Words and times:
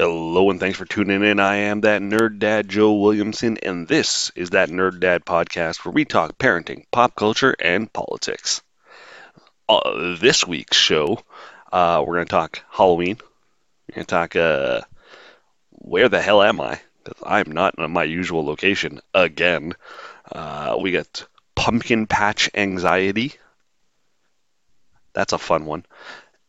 Hello 0.00 0.48
and 0.48 0.58
thanks 0.58 0.78
for 0.78 0.86
tuning 0.86 1.22
in. 1.22 1.38
I 1.38 1.56
am 1.56 1.82
that 1.82 2.00
nerd 2.00 2.38
dad 2.38 2.70
Joe 2.70 2.94
Williamson, 2.94 3.58
and 3.58 3.86
this 3.86 4.32
is 4.34 4.48
that 4.48 4.70
nerd 4.70 4.98
dad 4.98 5.26
podcast 5.26 5.84
where 5.84 5.92
we 5.92 6.06
talk 6.06 6.38
parenting, 6.38 6.86
pop 6.90 7.14
culture, 7.14 7.54
and 7.60 7.92
politics. 7.92 8.62
Uh, 9.68 10.16
this 10.18 10.46
week's 10.46 10.78
show, 10.78 11.18
uh, 11.70 12.02
we're 12.06 12.14
going 12.14 12.26
to 12.26 12.30
talk 12.30 12.62
Halloween. 12.70 13.18
We're 13.88 13.96
going 13.96 14.06
to 14.06 14.10
talk 14.10 14.36
uh, 14.36 14.80
where 15.72 16.08
the 16.08 16.22
hell 16.22 16.42
am 16.42 16.62
I? 16.62 16.80
Because 17.04 17.22
I'm 17.22 17.52
not 17.52 17.74
in 17.76 17.90
my 17.90 18.04
usual 18.04 18.46
location 18.46 19.02
again. 19.12 19.74
Uh, 20.32 20.78
we 20.80 20.92
got 20.92 21.26
pumpkin 21.54 22.06
patch 22.06 22.48
anxiety. 22.54 23.34
That's 25.12 25.34
a 25.34 25.38
fun 25.38 25.66
one. 25.66 25.84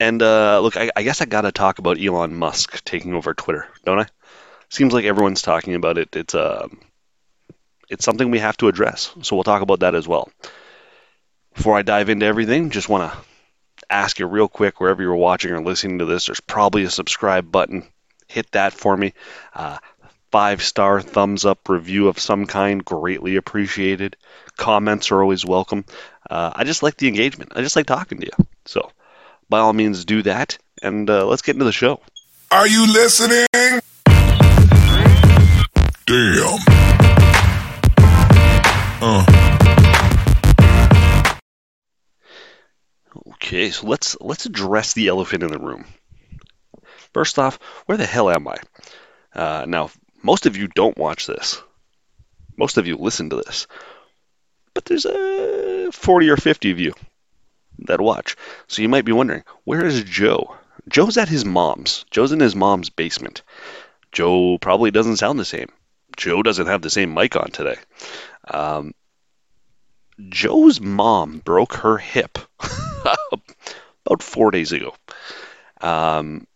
And 0.01 0.23
uh, 0.23 0.59
look, 0.61 0.77
I, 0.77 0.89
I, 0.95 1.03
guess 1.03 1.21
I 1.21 1.25
got 1.25 1.41
to 1.41 1.51
talk 1.51 1.77
about 1.77 2.01
Elon 2.01 2.35
Musk 2.35 2.83
taking 2.83 3.13
over 3.13 3.35
Twitter, 3.35 3.67
don't 3.85 3.99
I? 3.99 4.07
Seems 4.67 4.93
like 4.93 5.05
everyone's 5.05 5.43
talking 5.43 5.75
about 5.75 5.99
it. 5.99 6.15
It's 6.15 6.33
uh, 6.33 6.67
it's 7.87 8.03
something 8.03 8.31
we 8.31 8.39
have 8.39 8.57
to 8.57 8.67
address. 8.67 9.13
So 9.21 9.35
we'll 9.35 9.43
talk 9.43 9.61
about 9.61 9.81
that 9.81 9.93
as 9.93 10.07
well. 10.07 10.31
Before 11.53 11.77
I 11.77 11.83
dive 11.83 12.09
into 12.09 12.25
everything, 12.25 12.71
just 12.71 12.89
want 12.89 13.13
to 13.13 13.19
ask 13.91 14.17
you 14.17 14.25
real 14.25 14.47
quick, 14.47 14.81
wherever 14.81 15.03
you're 15.03 15.15
watching 15.15 15.51
or 15.51 15.61
listening 15.61 15.99
to 15.99 16.05
this, 16.05 16.25
there's 16.25 16.39
probably 16.39 16.83
a 16.83 16.89
subscribe 16.89 17.51
button. 17.51 17.85
Hit 18.27 18.49
that 18.53 18.73
for 18.73 18.97
me. 18.97 19.13
Uh, 19.53 19.77
five 20.31 20.63
star 20.63 20.99
thumbs 20.99 21.45
up 21.45 21.69
review 21.69 22.07
of 22.07 22.17
some 22.17 22.47
kind, 22.47 22.83
greatly 22.83 23.35
appreciated. 23.35 24.17
Comments 24.57 25.11
are 25.11 25.21
always 25.21 25.45
welcome. 25.45 25.85
Uh, 26.27 26.53
I 26.55 26.63
just 26.63 26.81
like 26.81 26.97
the 26.97 27.07
engagement. 27.07 27.51
I 27.55 27.61
just 27.61 27.75
like 27.75 27.85
talking 27.85 28.17
to 28.21 28.25
you. 28.25 28.45
So 28.65 28.89
by 29.51 29.59
all 29.59 29.73
means 29.73 30.05
do 30.05 30.23
that. 30.23 30.57
And 30.81 31.07
uh, 31.07 31.27
let's 31.27 31.43
get 31.43 31.53
into 31.53 31.65
the 31.65 31.71
show. 31.71 31.99
Are 32.49 32.67
you 32.67 32.91
listening? 32.91 33.45
Damn. 36.07 36.59
Uh. 39.03 39.25
Okay, 43.33 43.69
so 43.71 43.87
let's 43.87 44.17
let's 44.21 44.45
address 44.45 44.93
the 44.93 45.09
elephant 45.09 45.43
in 45.43 45.51
the 45.51 45.59
room. 45.59 45.85
First 47.13 47.37
off, 47.37 47.59
where 47.85 47.97
the 47.97 48.05
hell 48.05 48.29
am 48.29 48.47
I? 48.47 48.57
Uh, 49.33 49.65
now, 49.67 49.91
most 50.23 50.45
of 50.45 50.55
you 50.55 50.67
don't 50.67 50.97
watch 50.97 51.27
this. 51.27 51.61
Most 52.57 52.77
of 52.77 52.87
you 52.87 52.95
listen 52.95 53.29
to 53.29 53.35
this. 53.35 53.67
But 54.73 54.85
there's 54.85 55.05
a 55.05 55.89
40 55.91 56.29
or 56.29 56.37
50 56.37 56.71
of 56.71 56.79
you 56.79 56.93
that 57.87 58.01
watch. 58.01 58.35
So 58.67 58.81
you 58.81 58.89
might 58.89 59.05
be 59.05 59.11
wondering, 59.11 59.43
where 59.63 59.85
is 59.85 60.03
Joe? 60.03 60.55
Joe's 60.87 61.17
at 61.17 61.29
his 61.29 61.45
mom's. 61.45 62.05
Joe's 62.11 62.31
in 62.31 62.39
his 62.39 62.55
mom's 62.55 62.89
basement. 62.89 63.43
Joe 64.11 64.57
probably 64.57 64.91
doesn't 64.91 65.17
sound 65.17 65.39
the 65.39 65.45
same. 65.45 65.69
Joe 66.17 66.43
doesn't 66.43 66.67
have 66.67 66.81
the 66.81 66.89
same 66.89 67.13
mic 67.13 67.35
on 67.35 67.51
today. 67.51 67.77
Um, 68.45 68.93
Joe's 70.29 70.81
mom 70.81 71.39
broke 71.39 71.73
her 71.75 71.97
hip 71.97 72.37
about 74.05 74.21
four 74.21 74.51
days 74.51 74.71
ago. 74.71 74.93
Um, 75.79 76.47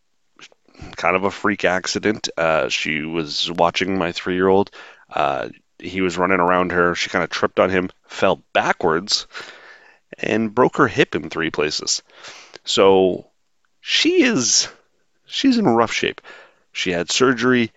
kind 0.98 1.16
of 1.16 1.24
a 1.24 1.32
freak 1.32 1.66
accident. 1.66 2.30
Uh, 2.38 2.70
she 2.70 3.02
was 3.02 3.52
watching 3.52 3.98
my 3.98 4.12
three 4.12 4.36
year 4.36 4.48
old. 4.48 4.72
Uh, 5.10 5.50
he 5.80 6.02
was 6.02 6.18
running 6.18 6.40
around 6.40 6.72
her. 6.72 6.96
She 6.96 7.10
kind 7.10 7.24
of 7.24 7.30
tripped 7.30 7.60
on 7.60 7.70
him, 7.70 7.90
fell 8.08 8.44
backwards, 8.54 9.28
and 10.20 10.54
broke 10.54 10.78
her 10.78 10.88
hip 10.88 11.16
in 11.16 11.30
three 11.30 11.52
places. 11.52 12.02
So 12.64 13.28
she 13.82 14.24
is 14.24 14.68
she's 15.26 15.58
in 15.58 15.68
rough 15.68 15.92
shape. 15.94 16.22
She 16.72 16.92
had 16.92 17.12
surgery. 17.12 17.72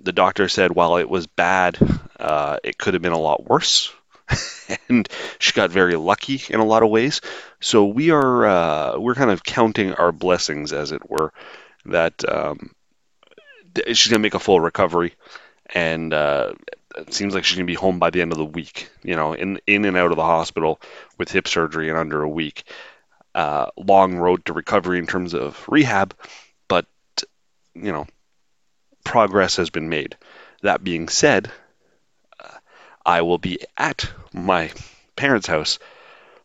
The 0.00 0.12
doctor 0.12 0.48
said 0.48 0.72
while 0.72 0.96
it 0.96 1.08
was 1.08 1.26
bad, 1.26 1.78
uh, 2.18 2.58
it 2.64 2.78
could 2.78 2.94
have 2.94 3.02
been 3.02 3.12
a 3.12 3.18
lot 3.18 3.44
worse. 3.44 3.92
and 4.88 5.08
she 5.38 5.52
got 5.52 5.70
very 5.70 5.96
lucky 5.96 6.42
in 6.48 6.60
a 6.60 6.64
lot 6.64 6.82
of 6.82 6.90
ways. 6.90 7.20
So 7.60 7.84
we 7.86 8.10
are 8.10 8.46
uh, 8.46 8.98
we're 8.98 9.14
kind 9.14 9.30
of 9.30 9.44
counting 9.44 9.94
our 9.94 10.12
blessings, 10.12 10.72
as 10.72 10.92
it 10.92 11.08
were, 11.08 11.32
that 11.86 12.22
um, 12.28 12.70
she's 13.86 14.08
gonna 14.08 14.20
make 14.20 14.34
a 14.34 14.40
full 14.40 14.60
recovery, 14.60 15.14
and 15.74 16.12
uh, 16.12 16.52
it 16.96 17.14
seems 17.14 17.34
like 17.34 17.44
she's 17.44 17.56
gonna 17.56 17.66
be 17.66 17.74
home 17.74 17.98
by 17.98 18.10
the 18.10 18.22
end 18.22 18.32
of 18.32 18.38
the 18.38 18.44
week. 18.44 18.88
You 19.02 19.16
know, 19.16 19.32
in 19.32 19.60
in 19.66 19.84
and 19.84 19.96
out 19.96 20.10
of 20.10 20.16
the 20.16 20.24
hospital 20.24 20.80
with 21.18 21.30
hip 21.30 21.48
surgery 21.48 21.88
in 21.88 21.96
under 21.96 22.22
a 22.22 22.28
week. 22.28 22.64
Uh, 23.34 23.66
long 23.78 24.16
road 24.16 24.44
to 24.44 24.52
recovery 24.52 24.98
in 24.98 25.06
terms 25.06 25.32
of 25.32 25.64
rehab, 25.66 26.14
but 26.68 26.84
you 27.74 27.90
know, 27.90 28.06
progress 29.04 29.56
has 29.56 29.70
been 29.70 29.88
made. 29.88 30.16
That 30.62 30.84
being 30.84 31.08
said, 31.08 31.50
uh, 32.38 32.58
I 33.06 33.22
will 33.22 33.38
be 33.38 33.60
at 33.76 34.10
my 34.34 34.70
parents' 35.16 35.46
house 35.46 35.78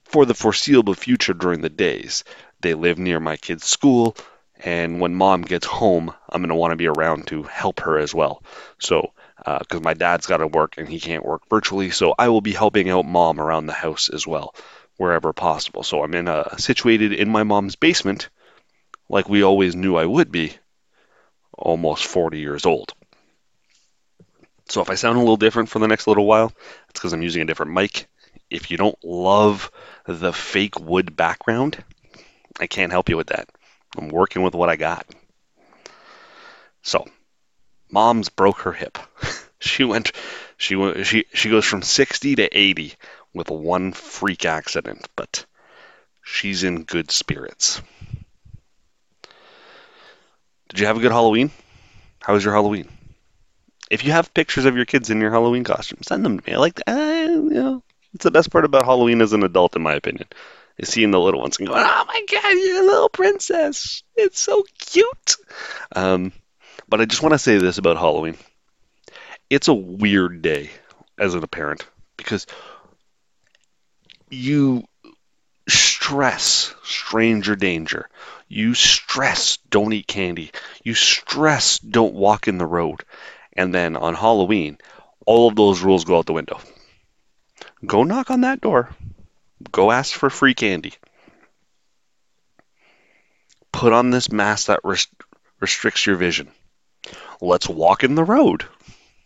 for 0.06 0.26
the 0.26 0.34
foreseeable 0.34 0.94
future 0.94 1.34
during 1.34 1.62
the 1.62 1.70
days. 1.70 2.24
They 2.62 2.74
live 2.74 2.98
near 2.98 3.20
my 3.20 3.38
kid's 3.38 3.66
school, 3.66 4.16
and 4.64 5.00
when 5.00 5.14
mom 5.14 5.42
gets 5.42 5.68
home, 5.68 6.14
I'm 6.30 6.42
going 6.42 6.50
to 6.50 6.56
want 6.56 6.72
to 6.72 6.78
be 6.78 6.88
around 6.88 7.28
to 7.28 7.44
help 7.44 7.82
her 7.82 7.98
as 8.00 8.16
well. 8.16 8.42
So 8.80 9.12
because 9.38 9.80
uh, 9.80 9.84
my 9.84 9.94
dad's 9.94 10.28
got 10.28 10.38
to 10.38 10.48
work 10.48 10.76
and 10.78 10.90
he 10.90 11.00
can't 11.00 11.26
work 11.26 11.44
virtually. 11.50 11.92
So 11.92 12.16
I 12.18 12.30
will 12.30 12.42
be 12.42 12.54
helping 12.54 12.90
out 12.90 13.06
mom 13.06 13.40
around 13.40 13.66
the 13.66 13.74
house 13.74 14.10
as 14.10 14.26
well, 14.26 14.56
wherever 14.98 15.34
possible. 15.34 15.84
So 15.84 16.04
I'm 16.04 16.14
in 16.16 16.28
a 16.28 16.60
situated 16.60 17.14
in 17.14 17.30
my 17.30 17.44
mom's 17.44 17.76
basement, 17.76 18.30
like 19.10 19.30
we 19.30 19.44
always 19.44 19.76
knew 19.76 19.96
I 19.96 20.06
would 20.06 20.32
be, 20.32 20.54
almost 21.58 22.06
40 22.06 22.40
years 22.40 22.66
old. 22.66 22.94
So 24.70 24.82
if 24.82 24.90
I 24.90 24.96
sound 24.96 25.18
a 25.18 25.22
little 25.22 25.38
different 25.38 25.70
for 25.70 25.80
the 25.80 25.88
next 25.88 26.08
little 26.08 26.26
while, 26.26 26.52
it's 26.90 27.00
because 27.00 27.14
I'm 27.14 27.22
using 27.22 27.42
a 27.42 27.46
different 27.46 27.72
mic. 27.72 28.08
If 28.50 28.70
you 28.70 28.78
don't 28.78 28.98
love 29.04 29.72
the 30.06 30.34
fake 30.34 30.80
wood 30.80 31.16
background, 31.16 31.84
I 32.60 32.68
can't 32.68 32.92
help 32.92 33.10
you 33.10 33.18
with 33.18 33.28
that. 33.28 33.50
I'm 33.98 34.10
working 34.10 34.42
with 34.42 34.56
what 34.56 34.70
I 34.70 34.76
got. 34.76 35.06
So 36.82 37.06
mom's 37.92 38.30
broke 38.30 38.60
her 38.60 38.74
hip. 38.74 38.98
she 39.60 39.84
went 39.84 40.12
she 40.58 40.76
went 40.76 41.06
she 41.06 41.26
she 41.34 41.50
goes 41.50 41.66
from 41.66 41.82
60 41.82 42.36
to 42.36 42.58
80 42.58 42.94
with 43.34 43.50
one 43.50 43.92
freak 43.94 44.46
accident, 44.46 45.08
but 45.16 45.46
she's 46.24 46.64
in 46.64 46.84
good 46.84 47.12
spirits. 47.12 47.82
Did 50.70 50.80
you 50.80 50.88
have 50.88 50.98
a 50.98 51.02
good 51.02 51.12
Halloween? 51.12 51.52
How 52.22 52.34
was 52.34 52.44
your 52.44 52.54
Halloween? 52.54 52.90
If 53.90 54.04
you 54.04 54.12
have 54.12 54.34
pictures 54.34 54.66
of 54.66 54.76
your 54.76 54.86
kids 54.86 55.10
in 55.10 55.22
your 55.22 55.32
Halloween 55.32 55.64
costume, 55.64 56.00
send 56.04 56.26
them 56.26 56.40
to 56.40 56.50
me. 56.50 56.56
I 56.56 56.60
like, 56.60 56.82
you 56.88 57.50
know, 57.52 57.84
it's 58.14 58.24
the 58.24 58.32
best 58.32 58.52
part 58.52 58.66
about 58.66 58.86
Halloween 58.86 59.22
as 59.22 59.32
an 59.32 59.44
adult, 59.44 59.76
in 59.76 59.82
my 59.82 59.94
opinion, 59.94 60.28
is 60.78 60.90
seeing 60.90 61.12
the 61.12 61.20
little 61.20 61.40
ones 61.40 61.58
and 61.58 61.68
going, 61.68 61.86
"Oh 61.86 62.06
my 62.06 62.26
God, 62.30 62.54
you're 62.54 62.84
a 62.84 62.86
little 62.86 63.10
princess! 63.10 64.04
It's 64.16 64.40
so 64.40 64.66
cute." 64.78 65.36
Um, 65.96 66.34
but 66.88 67.02
I 67.02 67.06
just 67.06 67.22
want 67.22 67.34
to 67.34 67.40
say 67.40 67.58
this 67.58 67.78
about 67.78 67.98
Halloween. 67.98 68.38
It's 69.50 69.68
a 69.68 69.74
weird 69.74 70.42
day 70.42 70.70
as 71.18 71.34
a 71.36 71.48
parent 71.48 71.86
because 72.18 72.48
you 74.30 74.84
stress 75.68 76.74
stranger 76.84 77.56
danger. 77.56 78.10
You 78.48 78.74
stress 78.74 79.58
don't 79.70 79.94
eat 79.94 80.08
candy. 80.08 80.52
You 80.84 80.94
stress 80.94 81.80
don't 81.80 82.14
walk 82.14 82.48
in 82.48 82.58
the 82.58 82.66
road. 82.66 83.04
And 83.54 83.74
then 83.74 83.96
on 83.96 84.14
Halloween, 84.14 84.78
all 85.26 85.50
of 85.50 85.56
those 85.56 85.82
rules 85.82 86.06
go 86.06 86.18
out 86.18 86.26
the 86.26 86.34
window. 86.34 86.60
Go 87.86 88.04
knock 88.04 88.32
on 88.32 88.42
that 88.42 88.62
door. 88.62 88.96
Go 89.72 89.92
ask 89.92 90.14
for 90.14 90.30
free 90.30 90.54
candy. 90.54 90.94
Put 93.72 93.94
on 93.94 94.10
this 94.10 94.32
mask 94.32 94.68
that 94.68 94.80
rest- 94.84 95.10
restricts 95.60 96.06
your 96.06 96.16
vision. 96.16 96.50
Let's 97.42 97.70
walk 97.70 98.04
in 98.04 98.16
the 98.16 98.24
road. 98.24 98.66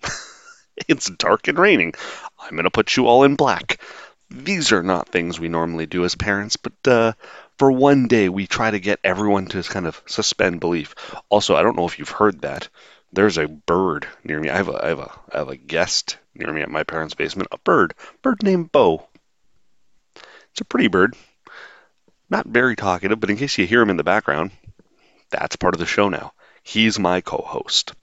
it's 0.87 1.09
dark 1.09 1.47
and 1.47 1.57
raining. 1.57 1.93
I'm 2.39 2.51
going 2.51 2.63
to 2.63 2.71
put 2.71 2.95
you 2.95 3.07
all 3.07 3.23
in 3.23 3.35
black. 3.35 3.81
These 4.29 4.71
are 4.71 4.83
not 4.83 5.09
things 5.09 5.39
we 5.39 5.49
normally 5.49 5.85
do 5.85 6.05
as 6.05 6.15
parents, 6.15 6.55
but 6.55 6.73
uh, 6.87 7.13
for 7.57 7.71
one 7.71 8.07
day, 8.07 8.29
we 8.29 8.47
try 8.47 8.71
to 8.71 8.79
get 8.79 8.99
everyone 9.03 9.45
to 9.47 9.61
kind 9.63 9.85
of 9.85 10.01
suspend 10.07 10.59
belief. 10.59 10.95
Also, 11.29 11.55
I 11.55 11.61
don't 11.61 11.75
know 11.75 11.85
if 11.85 11.99
you've 11.99 12.09
heard 12.09 12.41
that. 12.41 12.69
There's 13.13 13.37
a 13.37 13.47
bird 13.47 14.07
near 14.23 14.39
me. 14.39 14.49
I 14.49 14.57
have 14.57 14.69
a, 14.69 14.83
I 14.85 14.87
have 14.87 14.99
a, 14.99 15.11
I 15.33 15.37
have 15.39 15.49
a 15.49 15.57
guest 15.57 16.17
near 16.33 16.51
me 16.51 16.61
at 16.61 16.71
my 16.71 16.83
parents' 16.83 17.13
basement. 17.13 17.49
A 17.51 17.57
bird, 17.57 17.93
bird 18.21 18.41
named 18.41 18.71
Bo. 18.71 19.05
It's 20.51 20.61
a 20.61 20.65
pretty 20.65 20.87
bird. 20.87 21.15
Not 22.29 22.47
very 22.47 22.75
talkative, 22.75 23.19
but 23.19 23.29
in 23.29 23.37
case 23.37 23.57
you 23.57 23.67
hear 23.67 23.81
him 23.81 23.89
in 23.89 23.97
the 23.97 24.03
background, 24.03 24.51
that's 25.29 25.57
part 25.57 25.75
of 25.75 25.79
the 25.79 25.85
show 25.85 26.07
now. 26.07 26.33
He's 26.63 26.99
my 26.99 27.21
co-host. 27.21 27.93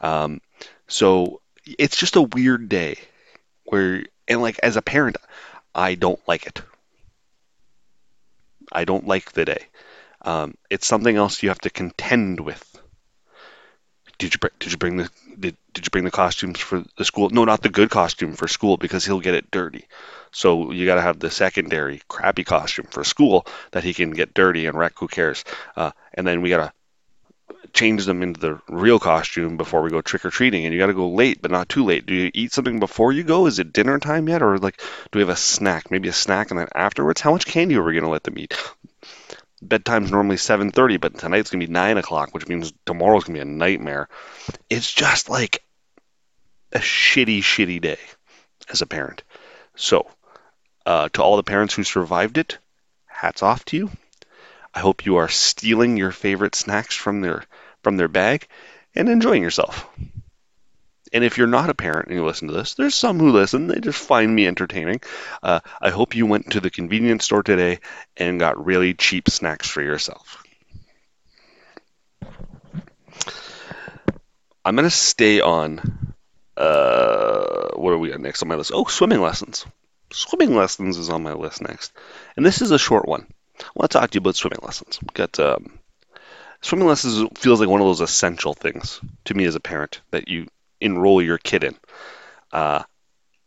Um, 0.00 0.40
so 0.86 1.40
it's 1.66 1.96
just 1.96 2.16
a 2.16 2.22
weird 2.22 2.68
day 2.68 2.98
where, 3.64 4.04
and 4.28 4.42
like 4.42 4.58
as 4.62 4.76
a 4.76 4.82
parent, 4.82 5.16
I 5.74 5.94
don't 5.94 6.20
like 6.28 6.46
it. 6.46 6.62
I 8.72 8.84
don't 8.84 9.06
like 9.06 9.32
the 9.32 9.44
day. 9.44 9.66
Um, 10.22 10.54
it's 10.70 10.86
something 10.86 11.16
else 11.16 11.42
you 11.42 11.50
have 11.50 11.60
to 11.60 11.70
contend 11.70 12.40
with. 12.40 12.62
Did 14.18 14.34
you 14.34 14.50
did 14.58 14.72
you 14.72 14.78
bring 14.78 14.96
the 14.96 15.10
did, 15.38 15.56
did 15.74 15.86
you 15.86 15.90
bring 15.90 16.04
the 16.04 16.10
costumes 16.10 16.58
for 16.58 16.82
the 16.96 17.04
school? 17.04 17.28
No, 17.30 17.44
not 17.44 17.62
the 17.62 17.68
good 17.68 17.90
costume 17.90 18.34
for 18.34 18.48
school 18.48 18.76
because 18.76 19.04
he'll 19.04 19.20
get 19.20 19.34
it 19.34 19.50
dirty. 19.50 19.86
So 20.32 20.72
you 20.72 20.86
got 20.86 20.96
to 20.96 21.02
have 21.02 21.18
the 21.18 21.30
secondary 21.30 22.00
crappy 22.08 22.44
costume 22.44 22.86
for 22.90 23.04
school 23.04 23.46
that 23.72 23.84
he 23.84 23.92
can 23.94 24.10
get 24.10 24.34
dirty 24.34 24.66
and 24.66 24.76
wreck. 24.76 24.94
Who 24.98 25.08
cares? 25.08 25.44
Uh, 25.76 25.92
and 26.14 26.26
then 26.26 26.40
we 26.40 26.48
got 26.48 26.64
to 26.64 26.72
change 27.76 28.06
them 28.06 28.22
into 28.22 28.40
the 28.40 28.60
real 28.68 28.98
costume 28.98 29.56
before 29.56 29.82
we 29.82 29.90
go 29.90 30.00
trick 30.00 30.24
or 30.24 30.30
treating. 30.30 30.64
And 30.64 30.74
you 30.74 30.80
got 30.80 30.86
to 30.86 30.94
go 30.94 31.10
late, 31.10 31.40
but 31.40 31.50
not 31.50 31.68
too 31.68 31.84
late. 31.84 32.06
Do 32.06 32.14
you 32.14 32.30
eat 32.34 32.52
something 32.52 32.80
before 32.80 33.12
you 33.12 33.22
go? 33.22 33.46
Is 33.46 33.58
it 33.58 33.72
dinner 33.72 33.98
time 33.98 34.28
yet, 34.28 34.42
or 34.42 34.58
like 34.58 34.78
do 34.78 35.18
we 35.18 35.20
have 35.20 35.28
a 35.28 35.36
snack? 35.36 35.90
Maybe 35.90 36.08
a 36.08 36.12
snack 36.12 36.50
and 36.50 36.58
then 36.58 36.68
afterwards. 36.74 37.20
How 37.20 37.32
much 37.32 37.46
candy 37.46 37.76
are 37.76 37.84
we 37.84 37.94
gonna 37.94 38.10
let 38.10 38.24
them 38.24 38.38
eat? 38.38 38.54
bedtime's 39.62 40.10
normally 40.10 40.36
7.30 40.36 41.00
but 41.00 41.18
tonight's 41.18 41.50
to 41.50 41.56
be 41.56 41.66
9 41.66 41.98
o'clock 41.98 42.34
which 42.34 42.46
means 42.46 42.72
tomorrow's 42.84 43.24
to 43.24 43.32
be 43.32 43.40
a 43.40 43.44
nightmare 43.44 44.08
it's 44.68 44.92
just 44.92 45.30
like 45.30 45.64
a 46.72 46.78
shitty 46.78 47.40
shitty 47.40 47.80
day 47.80 47.98
as 48.70 48.82
a 48.82 48.86
parent 48.86 49.22
so 49.74 50.06
uh, 50.84 51.08
to 51.08 51.22
all 51.22 51.36
the 51.36 51.42
parents 51.42 51.74
who 51.74 51.84
survived 51.84 52.38
it 52.38 52.58
hats 53.06 53.42
off 53.42 53.64
to 53.64 53.76
you 53.76 53.90
i 54.74 54.80
hope 54.80 55.06
you 55.06 55.16
are 55.16 55.28
stealing 55.28 55.96
your 55.96 56.12
favorite 56.12 56.54
snacks 56.54 56.94
from 56.94 57.22
their 57.22 57.42
from 57.86 57.96
their 57.96 58.08
bag 58.08 58.48
and 58.96 59.08
enjoying 59.08 59.42
yourself 59.42 59.86
and 61.12 61.24
if 61.24 61.38
you're 61.38 61.46
not 61.46 61.70
a 61.70 61.74
parent 61.74 62.08
and 62.08 62.16
you 62.16 62.24
listen 62.24 62.48
to 62.48 62.54
this, 62.54 62.74
there's 62.74 62.94
some 62.94 63.18
who 63.18 63.30
listen, 63.30 63.68
they 63.68 63.80
just 63.80 63.98
find 63.98 64.34
me 64.34 64.46
entertaining. 64.46 65.00
Uh, 65.42 65.60
I 65.80 65.90
hope 65.90 66.16
you 66.16 66.26
went 66.26 66.50
to 66.52 66.60
the 66.60 66.70
convenience 66.70 67.24
store 67.24 67.42
today 67.42 67.78
and 68.16 68.40
got 68.40 68.64
really 68.64 68.94
cheap 68.94 69.30
snacks 69.30 69.68
for 69.68 69.82
yourself. 69.82 70.42
I'm 74.64 74.74
going 74.74 74.88
to 74.88 74.90
stay 74.90 75.40
on. 75.40 76.14
Uh, 76.56 77.68
what 77.76 77.92
are 77.92 77.98
we 77.98 78.10
got 78.10 78.20
next 78.20 78.42
on 78.42 78.48
my 78.48 78.56
list? 78.56 78.72
Oh, 78.74 78.86
swimming 78.86 79.20
lessons. 79.20 79.64
Swimming 80.12 80.56
lessons 80.56 80.98
is 80.98 81.08
on 81.08 81.22
my 81.22 81.34
list 81.34 81.62
next. 81.62 81.92
And 82.36 82.44
this 82.44 82.62
is 82.62 82.72
a 82.72 82.78
short 82.78 83.06
one. 83.06 83.26
I 83.60 83.64
want 83.76 83.92
to 83.92 83.98
talk 83.98 84.10
to 84.10 84.16
you 84.16 84.20
about 84.20 84.36
swimming 84.36 84.60
lessons. 84.62 84.98
We've 85.00 85.14
got. 85.14 85.38
Um, 85.38 85.78
swimming 86.60 86.88
lessons 86.88 87.28
feels 87.36 87.60
like 87.60 87.68
one 87.68 87.80
of 87.80 87.86
those 87.86 88.00
essential 88.00 88.54
things 88.54 89.00
to 89.24 89.34
me 89.34 89.44
as 89.44 89.54
a 89.54 89.60
parent 89.60 90.00
that 90.10 90.28
you 90.28 90.46
enroll 90.80 91.22
your 91.22 91.38
kid 91.38 91.64
in. 91.64 91.76
Uh, 92.52 92.82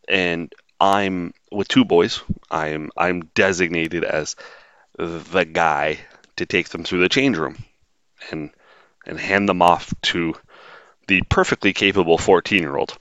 and 0.07 0.53
I'm 0.79 1.33
with 1.51 1.67
two 1.67 1.85
boys. 1.85 2.21
I'm 2.49 2.89
I'm 2.97 3.21
designated 3.35 4.03
as 4.03 4.35
the 4.97 5.45
guy 5.45 5.99
to 6.37 6.45
take 6.45 6.69
them 6.69 6.83
through 6.83 7.01
the 7.01 7.09
change 7.09 7.37
room 7.37 7.57
and 8.31 8.51
and 9.05 9.19
hand 9.19 9.49
them 9.49 9.61
off 9.61 9.93
to 10.01 10.33
the 11.07 11.21
perfectly 11.29 11.73
capable 11.73 12.17
14 12.17 12.59
year 12.61 12.75
old 12.75 12.97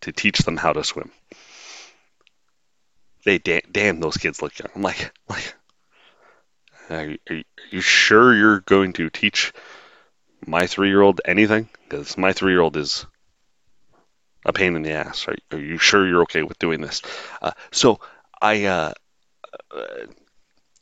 to 0.00 0.12
teach 0.12 0.38
them 0.38 0.56
how 0.56 0.72
to 0.72 0.84
swim. 0.84 1.10
They 3.24 3.38
da- 3.38 3.62
damn 3.70 4.00
those 4.00 4.16
kids 4.16 4.42
look 4.42 4.58
young. 4.58 4.70
I'm 4.74 4.82
like 4.82 5.12
like 5.28 5.54
are 6.90 7.06
you, 7.06 7.18
are 7.30 7.42
you 7.70 7.80
sure 7.80 8.36
you're 8.36 8.60
going 8.60 8.92
to 8.94 9.10
teach 9.10 9.52
my 10.46 10.66
three 10.66 10.88
year 10.88 11.02
old 11.02 11.20
anything? 11.24 11.68
Because 11.84 12.16
my 12.18 12.32
three 12.32 12.52
year 12.52 12.60
old 12.60 12.76
is 12.76 13.06
a 14.44 14.52
pain 14.52 14.76
in 14.76 14.82
the 14.82 14.92
ass. 14.92 15.26
Are, 15.28 15.36
are 15.52 15.58
you 15.60 15.78
sure 15.78 16.06
you're 16.06 16.22
okay 16.22 16.42
with 16.42 16.58
doing 16.58 16.80
this? 16.80 17.02
Uh, 17.40 17.52
so 17.72 18.00
I, 18.40 18.64
uh, 18.64 18.92
uh, 19.74 20.06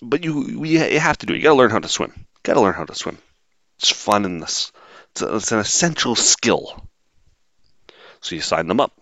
but 0.01 0.25
you 0.25 0.65
you 0.65 1.01
have 1.01 1.19
to 1.19 1.27
do 1.27 1.35
it. 1.35 1.37
You 1.37 1.43
got 1.43 1.51
to 1.51 1.59
learn 1.59 1.71
how 1.71 1.79
to 1.79 1.89
swim. 1.89 2.27
Got 2.43 2.55
to 2.55 2.61
learn 2.61 2.75
how 2.75 2.85
to 2.85 2.95
swim. 2.95 3.19
It's 3.79 3.91
fun 3.91 4.25
in 4.25 4.41
this. 4.41 4.73
It's, 5.13 5.23
a, 5.23 5.37
it's 5.37 5.53
an 5.53 5.59
essential 5.61 6.17
skill. 6.17 6.89
So 8.21 8.35
you 8.35 8.41
sign 8.41 8.67
them 8.67 8.81
up. 8.81 8.93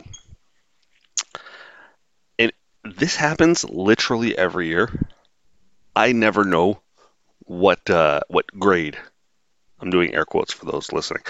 And 2.39 2.53
this 2.85 3.17
happens 3.17 3.65
literally 3.65 4.37
every 4.37 4.69
year. 4.69 4.91
I 5.95 6.13
never 6.13 6.45
know 6.45 6.81
what 7.51 7.91
uh, 7.91 8.21
what 8.29 8.47
grade. 8.47 8.97
I'm 9.81 9.91
doing 9.91 10.15
air 10.15 10.25
quotes 10.25 10.53
for 10.53 10.67
those 10.67 10.93
listening 10.93 11.25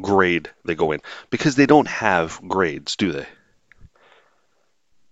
grade 0.00 0.50
they 0.64 0.74
go 0.74 0.92
in 0.92 1.00
because 1.30 1.56
they 1.56 1.66
don't 1.66 1.88
have 1.88 2.40
grades, 2.46 2.96
do 2.96 3.12
they? 3.12 3.26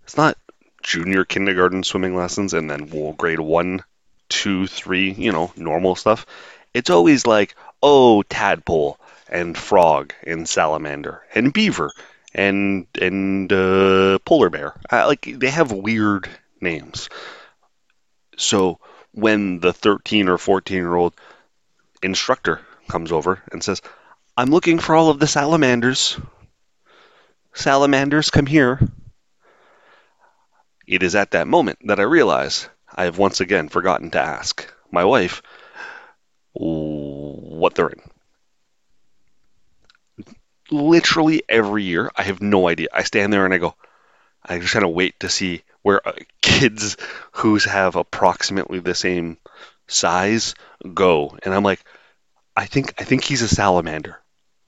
It's 0.04 0.18
not 0.18 0.36
junior 0.82 1.24
kindergarten 1.24 1.82
swimming 1.82 2.14
lessons 2.14 2.52
and 2.52 2.70
then 2.70 2.90
well, 2.90 3.12
grade 3.12 3.40
one, 3.40 3.84
two, 4.28 4.66
three, 4.66 5.12
you 5.12 5.32
know, 5.32 5.50
normal 5.56 5.96
stuff. 5.96 6.26
It's 6.74 6.90
always 6.90 7.26
like, 7.26 7.54
oh, 7.82 8.22
tadpole 8.22 8.98
and 9.28 9.56
frog 9.56 10.12
and 10.26 10.46
salamander 10.46 11.22
and 11.34 11.54
beaver 11.54 11.90
and 12.34 12.86
and 13.00 13.50
uh, 13.50 14.18
polar 14.26 14.50
bear. 14.50 14.78
Uh, 14.92 15.06
like 15.06 15.22
they 15.22 15.50
have 15.50 15.72
weird 15.72 16.28
names. 16.60 17.08
So 18.36 18.78
when 19.12 19.60
the 19.60 19.72
13 19.72 20.28
or 20.28 20.38
14 20.38 20.76
year 20.76 20.94
old 20.94 21.14
instructor 22.02 22.60
comes 22.88 23.12
over 23.12 23.42
and 23.52 23.62
says, 23.62 23.82
I'm 24.36 24.50
looking 24.50 24.78
for 24.78 24.94
all 24.94 25.10
of 25.10 25.18
the 25.18 25.26
salamanders. 25.26 26.18
Salamanders, 27.52 28.30
come 28.30 28.46
here. 28.46 28.80
It 30.86 31.02
is 31.02 31.14
at 31.14 31.32
that 31.32 31.46
moment 31.46 31.78
that 31.84 32.00
I 32.00 32.04
realize 32.04 32.68
I 32.94 33.04
have 33.04 33.18
once 33.18 33.40
again 33.40 33.68
forgotten 33.68 34.10
to 34.10 34.20
ask 34.20 34.72
my 34.90 35.04
wife 35.04 35.42
what 36.52 37.74
they're 37.74 37.88
in. 37.88 38.00
Literally 40.70 41.42
every 41.48 41.84
year, 41.84 42.11
I 42.14 42.23
have 42.23 42.40
no 42.40 42.68
idea. 42.68 42.88
I 42.92 43.02
stand 43.02 43.32
there 43.32 43.44
and 43.44 43.54
I 43.54 43.58
go, 43.58 43.75
I 44.44 44.58
just 44.58 44.73
kind 44.73 44.85
of 44.85 44.92
wait 44.92 45.20
to 45.20 45.28
see 45.28 45.62
where 45.82 46.06
uh, 46.06 46.12
kids 46.42 46.96
who 47.32 47.56
have 47.58 47.96
approximately 47.96 48.80
the 48.80 48.94
same 48.94 49.38
size 49.87 50.54
go, 50.94 51.37
and 51.42 51.54
I'm 51.54 51.64
like, 51.64 51.82
I 52.56 52.66
think 52.66 52.94
I 52.99 53.04
think 53.04 53.25
he's 53.25 53.42
a 53.42 53.49
salamander 53.49 54.18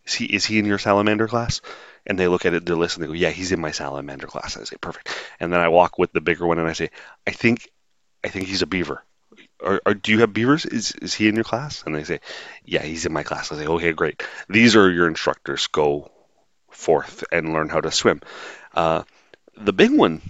is 0.05 0.15
he 0.15 0.25
is 0.25 0.45
he 0.45 0.59
in 0.59 0.67
your 0.67 0.79
salamander 0.79 1.29
class? 1.29 1.61
And 2.07 2.19
they 2.19 2.29
look 2.29 2.45
at 2.45 2.55
it, 2.55 2.67
they 2.67 2.75
listen, 2.75 3.01
they 3.01 3.07
go, 3.07 3.13
yeah, 3.13 3.31
he's 3.31 3.53
in 3.53 3.61
my 3.61 3.71
salamander 3.71 4.27
class. 4.27 4.57
I 4.57 4.65
say, 4.65 4.77
perfect. 4.81 5.09
And 5.39 5.53
then 5.53 5.61
I 5.61 5.69
walk 5.69 5.99
with 5.99 6.13
the 6.13 6.21
bigger 6.21 6.47
one 6.47 6.59
and 6.59 6.67
I 6.67 6.73
say, 6.73 6.91
I 7.27 7.31
think, 7.31 7.71
I 8.25 8.29
think 8.29 8.49
he's 8.49 8.63
a 8.63 8.67
beaver. 8.67 9.05
Or, 9.61 9.81
do 9.95 10.11
you 10.11 10.21
have 10.21 10.33
beavers? 10.33 10.67
Is 10.67 10.91
is 10.93 11.15
he 11.15 11.29
in 11.29 11.37
your 11.37 11.45
class? 11.45 11.85
And 11.87 11.95
they 11.95 12.03
say, 12.03 12.19
yeah, 12.65 12.83
he's 12.83 13.07
in 13.07 13.13
my 13.13 13.23
class. 13.23 13.53
I 13.53 13.57
say, 13.57 13.67
okay, 13.67 13.93
great. 13.93 14.23
These 14.49 14.75
are 14.75 14.91
your 14.91 15.07
instructors. 15.07 15.69
Go 15.69 16.11
forth 16.71 17.23
and 17.31 17.53
learn 17.53 17.69
how 17.69 17.81
to 17.81 17.93
swim. 17.93 18.21
Uh, 18.75 19.05
the 19.57 19.73
big 19.73 19.93
one, 19.93 20.21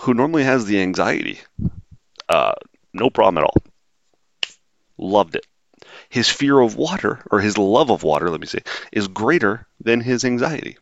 who 0.00 0.14
normally 0.14 0.44
has 0.44 0.64
the 0.64 0.80
anxiety, 0.80 1.40
uh, 2.28 2.54
no 2.92 3.10
problem 3.10 3.38
at 3.38 3.44
all. 3.44 3.56
Loved 4.98 5.36
it 5.36 5.46
his 6.08 6.28
fear 6.28 6.58
of 6.58 6.76
water, 6.76 7.20
or 7.30 7.40
his 7.40 7.58
love 7.58 7.90
of 7.90 8.02
water, 8.02 8.30
let 8.30 8.40
me 8.40 8.46
say, 8.46 8.60
is 8.92 9.08
greater 9.08 9.66
than 9.80 10.00
his 10.00 10.24
anxiety. 10.24 10.76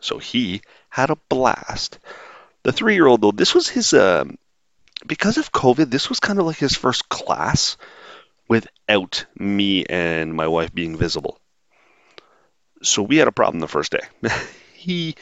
So 0.00 0.18
he 0.18 0.62
had 0.88 1.10
a 1.10 1.18
blast. 1.28 1.98
The 2.62 2.72
three 2.72 2.94
year 2.94 3.06
old, 3.06 3.20
though, 3.20 3.32
this 3.32 3.54
was 3.54 3.68
his, 3.68 3.92
uh, 3.92 4.24
because 5.06 5.38
of 5.38 5.52
COVID, 5.52 5.90
this 5.90 6.08
was 6.08 6.20
kind 6.20 6.38
of 6.38 6.46
like 6.46 6.56
his 6.56 6.76
first 6.76 7.08
class 7.08 7.76
without 8.48 9.24
me 9.38 9.84
and 9.84 10.34
my 10.34 10.46
wife 10.46 10.74
being 10.74 10.96
visible. 10.96 11.38
So 12.82 13.02
we 13.02 13.16
had 13.16 13.28
a 13.28 13.32
problem 13.32 13.60
the 13.60 13.68
first 13.68 13.92
day. 13.92 14.00
he 14.74 15.14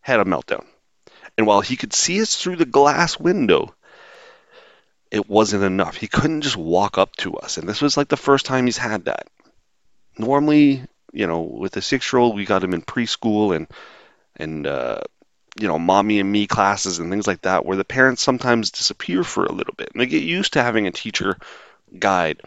had 0.00 0.20
a 0.20 0.24
meltdown. 0.24 0.64
And 1.40 1.46
while 1.46 1.62
he 1.62 1.76
could 1.76 1.94
see 1.94 2.20
us 2.20 2.36
through 2.36 2.56
the 2.56 2.66
glass 2.66 3.18
window, 3.18 3.74
it 5.10 5.26
wasn't 5.26 5.64
enough. 5.64 5.96
He 5.96 6.06
couldn't 6.06 6.42
just 6.42 6.58
walk 6.58 6.98
up 6.98 7.16
to 7.16 7.36
us. 7.36 7.56
And 7.56 7.66
this 7.66 7.80
was 7.80 7.96
like 7.96 8.08
the 8.08 8.18
first 8.18 8.44
time 8.44 8.66
he's 8.66 8.76
had 8.76 9.06
that. 9.06 9.26
Normally, 10.18 10.82
you 11.14 11.26
know, 11.26 11.40
with 11.40 11.78
a 11.78 11.80
six 11.80 12.12
year 12.12 12.20
old, 12.20 12.36
we 12.36 12.44
got 12.44 12.62
him 12.62 12.74
in 12.74 12.82
preschool 12.82 13.56
and, 13.56 13.68
and, 14.36 14.66
uh, 14.66 15.00
you 15.58 15.66
know, 15.66 15.78
mommy 15.78 16.20
and 16.20 16.30
me 16.30 16.46
classes 16.46 16.98
and 16.98 17.10
things 17.10 17.26
like 17.26 17.40
that, 17.40 17.64
where 17.64 17.78
the 17.78 17.84
parents 17.84 18.20
sometimes 18.20 18.70
disappear 18.70 19.24
for 19.24 19.46
a 19.46 19.52
little 19.52 19.72
bit 19.78 19.92
and 19.94 20.00
they 20.02 20.06
get 20.06 20.22
used 20.22 20.52
to 20.52 20.62
having 20.62 20.86
a 20.86 20.92
teacher 20.92 21.38
guide. 21.98 22.42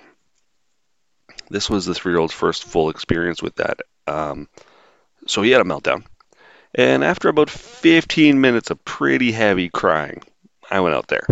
This 1.49 1.67
was 1.67 1.87
the 1.87 1.95
three 1.95 2.13
year 2.13 2.19
old's 2.19 2.31
first 2.31 2.63
full 2.63 2.91
experience 2.91 3.41
with 3.41 3.55
that. 3.55 3.79
Um, 4.05 4.49
so 5.25 5.41
he 5.41 5.49
had 5.49 5.61
a 5.61 5.63
meltdown. 5.63 6.03
And 6.75 7.03
after 7.03 7.29
about 7.29 7.49
15 7.49 8.41
minutes 8.41 8.71
of 8.71 8.83
pretty 8.83 9.31
heavy 9.31 9.69
crying, 9.69 10.23
I 10.71 10.79
went 10.79 10.95
out 10.95 11.07
there 11.07 11.27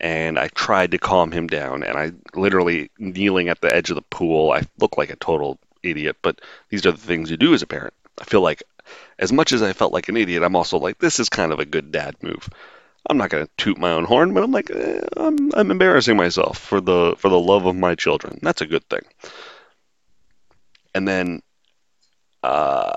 and 0.00 0.38
I 0.38 0.48
tried 0.48 0.90
to 0.92 0.98
calm 0.98 1.32
him 1.32 1.46
down. 1.46 1.82
And 1.82 1.96
I 1.96 2.12
literally 2.34 2.90
kneeling 2.98 3.48
at 3.48 3.60
the 3.60 3.74
edge 3.74 3.90
of 3.90 3.96
the 3.96 4.02
pool. 4.02 4.52
I 4.52 4.62
look 4.78 4.98
like 4.98 5.10
a 5.10 5.16
total 5.16 5.58
idiot, 5.82 6.16
but 6.22 6.40
these 6.68 6.84
are 6.86 6.92
the 6.92 6.98
things 6.98 7.30
you 7.30 7.36
do 7.36 7.54
as 7.54 7.62
a 7.62 7.66
parent. 7.66 7.94
I 8.20 8.24
feel 8.24 8.40
like, 8.40 8.62
as 9.18 9.32
much 9.32 9.52
as 9.52 9.62
I 9.62 9.72
felt 9.72 9.92
like 9.92 10.08
an 10.08 10.16
idiot, 10.16 10.42
I'm 10.42 10.56
also 10.56 10.78
like, 10.78 10.98
this 10.98 11.18
is 11.18 11.28
kind 11.28 11.52
of 11.52 11.60
a 11.60 11.66
good 11.66 11.92
dad 11.92 12.16
move. 12.22 12.48
I'm 13.08 13.18
not 13.18 13.30
going 13.30 13.46
to 13.46 13.52
toot 13.56 13.78
my 13.78 13.92
own 13.92 14.04
horn, 14.04 14.34
but 14.34 14.42
I'm 14.42 14.52
like, 14.52 14.70
eh, 14.70 15.00
I'm, 15.16 15.52
I'm 15.54 15.70
embarrassing 15.70 16.16
myself 16.16 16.58
for 16.58 16.80
the 16.80 17.14
for 17.18 17.28
the 17.28 17.38
love 17.38 17.66
of 17.66 17.76
my 17.76 17.94
children. 17.94 18.38
That's 18.42 18.62
a 18.62 18.66
good 18.66 18.84
thing. 18.88 19.02
And 20.94 21.06
then, 21.06 21.42
uh, 22.42 22.94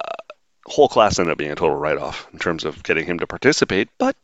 whole 0.70 0.88
class 0.88 1.20
ended 1.20 1.32
up 1.32 1.38
being 1.38 1.52
a 1.52 1.56
total 1.56 1.76
write 1.76 1.98
off 1.98 2.28
in 2.32 2.40
terms 2.40 2.64
of 2.64 2.84
getting 2.84 3.06
him 3.06 3.20
to 3.20 3.28
participate, 3.28 3.90
but 3.98 4.16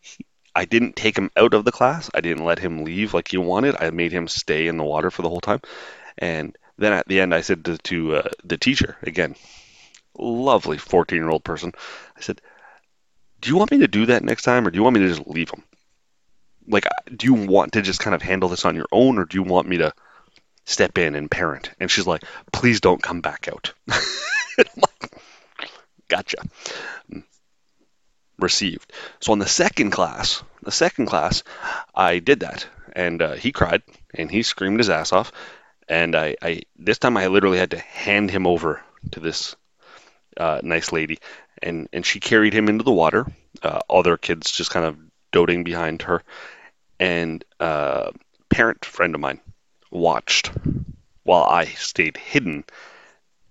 he, 0.00 0.24
I 0.54 0.64
didn't 0.64 0.96
take 0.96 1.18
him 1.18 1.30
out 1.36 1.54
of 1.54 1.64
the 1.64 1.72
class. 1.72 2.10
I 2.14 2.20
didn't 2.20 2.44
let 2.44 2.58
him 2.58 2.84
leave 2.84 3.12
like 3.12 3.28
he 3.28 3.38
wanted. 3.38 3.76
I 3.78 3.90
made 3.90 4.12
him 4.12 4.28
stay 4.28 4.66
in 4.68 4.76
the 4.76 4.84
water 4.84 5.10
for 5.10 5.22
the 5.22 5.28
whole 5.28 5.40
time. 5.40 5.60
And 6.18 6.56
then 6.78 6.92
at 6.92 7.06
the 7.08 7.20
end, 7.20 7.34
I 7.34 7.40
said 7.40 7.64
to, 7.66 7.78
to 7.78 8.16
uh, 8.16 8.28
the 8.44 8.56
teacher, 8.56 8.96
again, 9.02 9.36
lovely 10.18 10.78
14 10.78 11.16
year 11.16 11.28
old 11.28 11.44
person, 11.44 11.72
I 12.16 12.20
said, 12.20 12.40
Do 13.40 13.50
you 13.50 13.56
want 13.56 13.70
me 13.70 13.78
to 13.78 13.88
do 13.88 14.06
that 14.06 14.24
next 14.24 14.42
time 14.42 14.66
or 14.66 14.70
do 14.70 14.76
you 14.76 14.82
want 14.82 14.94
me 14.94 15.00
to 15.00 15.08
just 15.08 15.26
leave 15.26 15.50
him? 15.50 15.62
Like, 16.68 16.86
do 17.14 17.26
you 17.26 17.34
want 17.34 17.72
to 17.72 17.82
just 17.82 18.00
kind 18.00 18.14
of 18.14 18.22
handle 18.22 18.48
this 18.48 18.64
on 18.64 18.76
your 18.76 18.86
own 18.92 19.18
or 19.18 19.24
do 19.24 19.36
you 19.36 19.42
want 19.42 19.68
me 19.68 19.78
to 19.78 19.92
step 20.64 20.98
in 20.98 21.14
and 21.14 21.30
parent? 21.30 21.70
And 21.80 21.90
she's 21.90 22.06
like, 22.06 22.22
Please 22.52 22.80
don't 22.80 23.02
come 23.02 23.20
back 23.20 23.48
out. 23.48 23.72
gotcha. 26.10 26.38
Received. 28.38 28.92
So 29.20 29.32
on 29.32 29.38
the 29.38 29.46
second 29.46 29.90
class, 29.92 30.42
the 30.62 30.72
second 30.72 31.06
class, 31.06 31.42
I 31.94 32.18
did 32.18 32.40
that, 32.40 32.66
and 32.92 33.22
uh, 33.22 33.32
he 33.34 33.52
cried 33.52 33.82
and 34.14 34.30
he 34.30 34.42
screamed 34.42 34.80
his 34.80 34.90
ass 34.90 35.12
off, 35.12 35.32
and 35.88 36.14
I, 36.16 36.36
I 36.42 36.62
this 36.76 36.98
time 36.98 37.16
I 37.16 37.28
literally 37.28 37.58
had 37.58 37.72
to 37.72 37.78
hand 37.78 38.30
him 38.30 38.46
over 38.46 38.82
to 39.12 39.20
this 39.20 39.56
uh, 40.36 40.60
nice 40.62 40.92
lady, 40.92 41.18
and 41.62 41.88
and 41.92 42.04
she 42.04 42.20
carried 42.20 42.54
him 42.54 42.68
into 42.68 42.84
the 42.84 42.92
water. 42.92 43.26
Uh, 43.62 43.80
other 43.88 44.16
kids 44.16 44.50
just 44.50 44.70
kind 44.70 44.86
of 44.86 44.96
doting 45.32 45.64
behind 45.64 46.02
her, 46.02 46.22
and 46.98 47.44
uh, 47.60 48.10
parent 48.48 48.84
friend 48.84 49.14
of 49.14 49.20
mine 49.20 49.40
watched 49.90 50.50
while 51.24 51.44
I 51.44 51.66
stayed 51.66 52.16
hidden, 52.16 52.64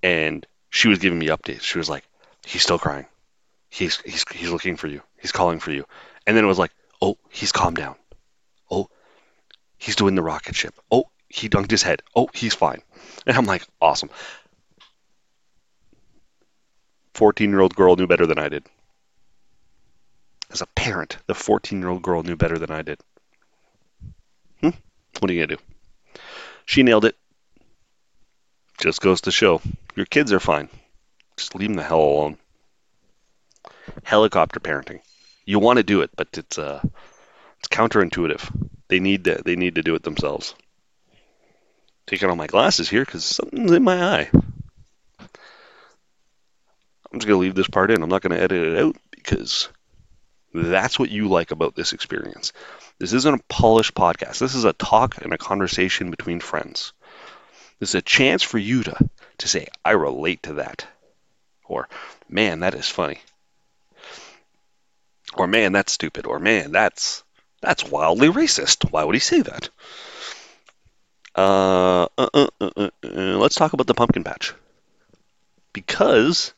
and 0.02 0.46
she 0.70 0.88
was 0.88 1.00
giving 1.00 1.20
me 1.20 1.28
updates. 1.28 1.62
She 1.62 1.78
was 1.78 1.90
like, 1.90 2.04
he's 2.50 2.64
still 2.64 2.80
crying. 2.80 3.06
He's 3.70 4.02
he's 4.02 4.26
he's 4.34 4.50
looking 4.50 4.76
for 4.76 4.88
you. 4.88 5.02
He's 5.22 5.32
calling 5.32 5.60
for 5.60 5.72
you. 5.72 5.86
And 6.26 6.36
then 6.36 6.44
it 6.44 6.48
was 6.48 6.58
like, 6.58 6.72
oh, 7.02 7.18
he's 7.30 7.52
calmed 7.52 7.78
down. 7.78 7.96
Oh, 8.72 8.90
he's 9.78 9.96
doing 9.96 10.16
the 10.16 10.24
rocket 10.24 10.56
ship. 10.56 10.74
Oh, 10.92 11.06
he 11.28 11.48
dunked 11.48 11.70
his 11.70 11.84
head. 11.84 12.02
Oh, 12.16 12.28
he's 12.34 12.56
fine. 12.56 12.82
And 13.28 13.38
I'm 13.38 13.46
like, 13.46 13.64
awesome. 13.80 14.10
14 17.14 17.50
year 17.50 17.60
old 17.60 17.76
girl 17.76 17.96
knew 17.96 18.08
better 18.08 18.26
than 18.26 18.40
I 18.40 18.50
did. 18.50 18.66
As 20.52 20.62
a 20.62 20.68
parent, 20.68 21.18
the 21.28 21.36
14 21.36 21.80
year 21.80 21.90
old 21.90 22.02
girl 22.02 22.24
knew 22.24 22.36
better 22.36 22.58
than 22.58 22.72
I 22.72 22.82
did. 22.82 23.00
Hmm? 24.62 24.70
What 25.20 25.30
are 25.30 25.34
you 25.34 25.46
going 25.46 25.50
to 25.50 25.56
do? 25.58 26.22
She 26.66 26.82
nailed 26.82 27.06
it. 27.06 27.16
Just 28.80 29.02
goes 29.02 29.22
to 29.22 29.32
show 29.32 29.62
your 29.96 30.08
kids 30.08 30.34
are 30.34 30.40
fine. 30.40 30.70
Just 31.40 31.56
leave 31.56 31.70
them 31.70 31.78
the 31.78 31.84
hell 31.84 32.02
alone. 32.02 32.38
Helicopter 34.04 34.60
parenting. 34.60 35.00
You 35.46 35.60
want 35.60 35.78
to 35.78 35.84
do 35.84 36.02
it, 36.02 36.10
but 36.18 36.28
it's 36.34 36.58
uh, 36.58 36.82
it's 37.60 37.70
counterintuitive. 37.70 38.70
They 38.90 39.00
need 39.00 39.24
to 39.24 39.42
they 39.46 39.56
need 39.56 39.76
to 39.76 39.82
do 39.82 39.96
it 39.96 40.04
themselves. 40.04 40.54
Taking 42.08 42.30
all 42.30 42.36
my 42.36 42.48
glasses 42.48 42.90
here 42.90 43.06
because 43.06 43.24
something's 43.24 43.72
in 43.72 43.84
my 43.84 44.04
eye. 44.04 44.30
I'm 47.12 47.20
just 47.20 47.26
gonna 47.28 47.40
leave 47.40 47.56
this 47.56 47.70
part 47.70 47.90
in. 47.90 48.04
I'm 48.04 48.10
not 48.10 48.22
gonna 48.22 48.36
edit 48.36 48.74
it 48.74 48.78
out 48.78 48.98
because 49.12 49.70
that's 50.54 51.00
what 51.00 51.10
you 51.10 51.30
like 51.30 51.52
about 51.52 51.74
this 51.74 51.94
experience. 51.94 52.52
This 52.98 53.14
isn't 53.14 53.40
a 53.40 53.44
polished 53.48 53.96
podcast. 53.96 54.40
This 54.40 54.56
is 54.56 54.66
a 54.66 54.74
talk 54.74 55.22
and 55.22 55.32
a 55.32 55.38
conversation 55.38 56.12
between 56.12 56.42
friends. 56.42 56.92
This 57.80 57.90
is 57.90 57.96
a 57.96 58.02
chance 58.02 58.44
for 58.44 58.58
you 58.58 58.84
to 58.84 59.10
to 59.38 59.48
say, 59.48 59.68
I 59.86 59.92
relate 59.92 60.44
to 60.44 60.56
that. 60.56 60.86
Or, 61.70 61.88
man, 62.28 62.60
that 62.60 62.74
is 62.74 62.90
funny. 62.90 63.20
Or, 65.38 65.48
man, 65.48 65.72
that's 65.72 65.94
stupid. 65.94 66.26
Or, 66.26 66.40
man, 66.40 66.72
that's 66.72 67.24
that's 67.62 67.90
wildly 67.90 68.30
racist. 68.30 68.92
Why 68.92 69.04
would 69.04 69.16
he 69.16 69.20
say 69.20 69.42
that? 69.42 69.70
Uh, 71.36 72.08
uh, 72.18 72.30
uh, 72.34 72.48
uh, 72.60 72.70
uh, 72.76 72.90
uh 73.04 73.10
let's 73.38 73.56
talk 73.56 73.74
about 73.74 73.88
the 73.88 73.94
pumpkin 73.94 74.24
patch. 74.24 74.54
Because 75.72 76.54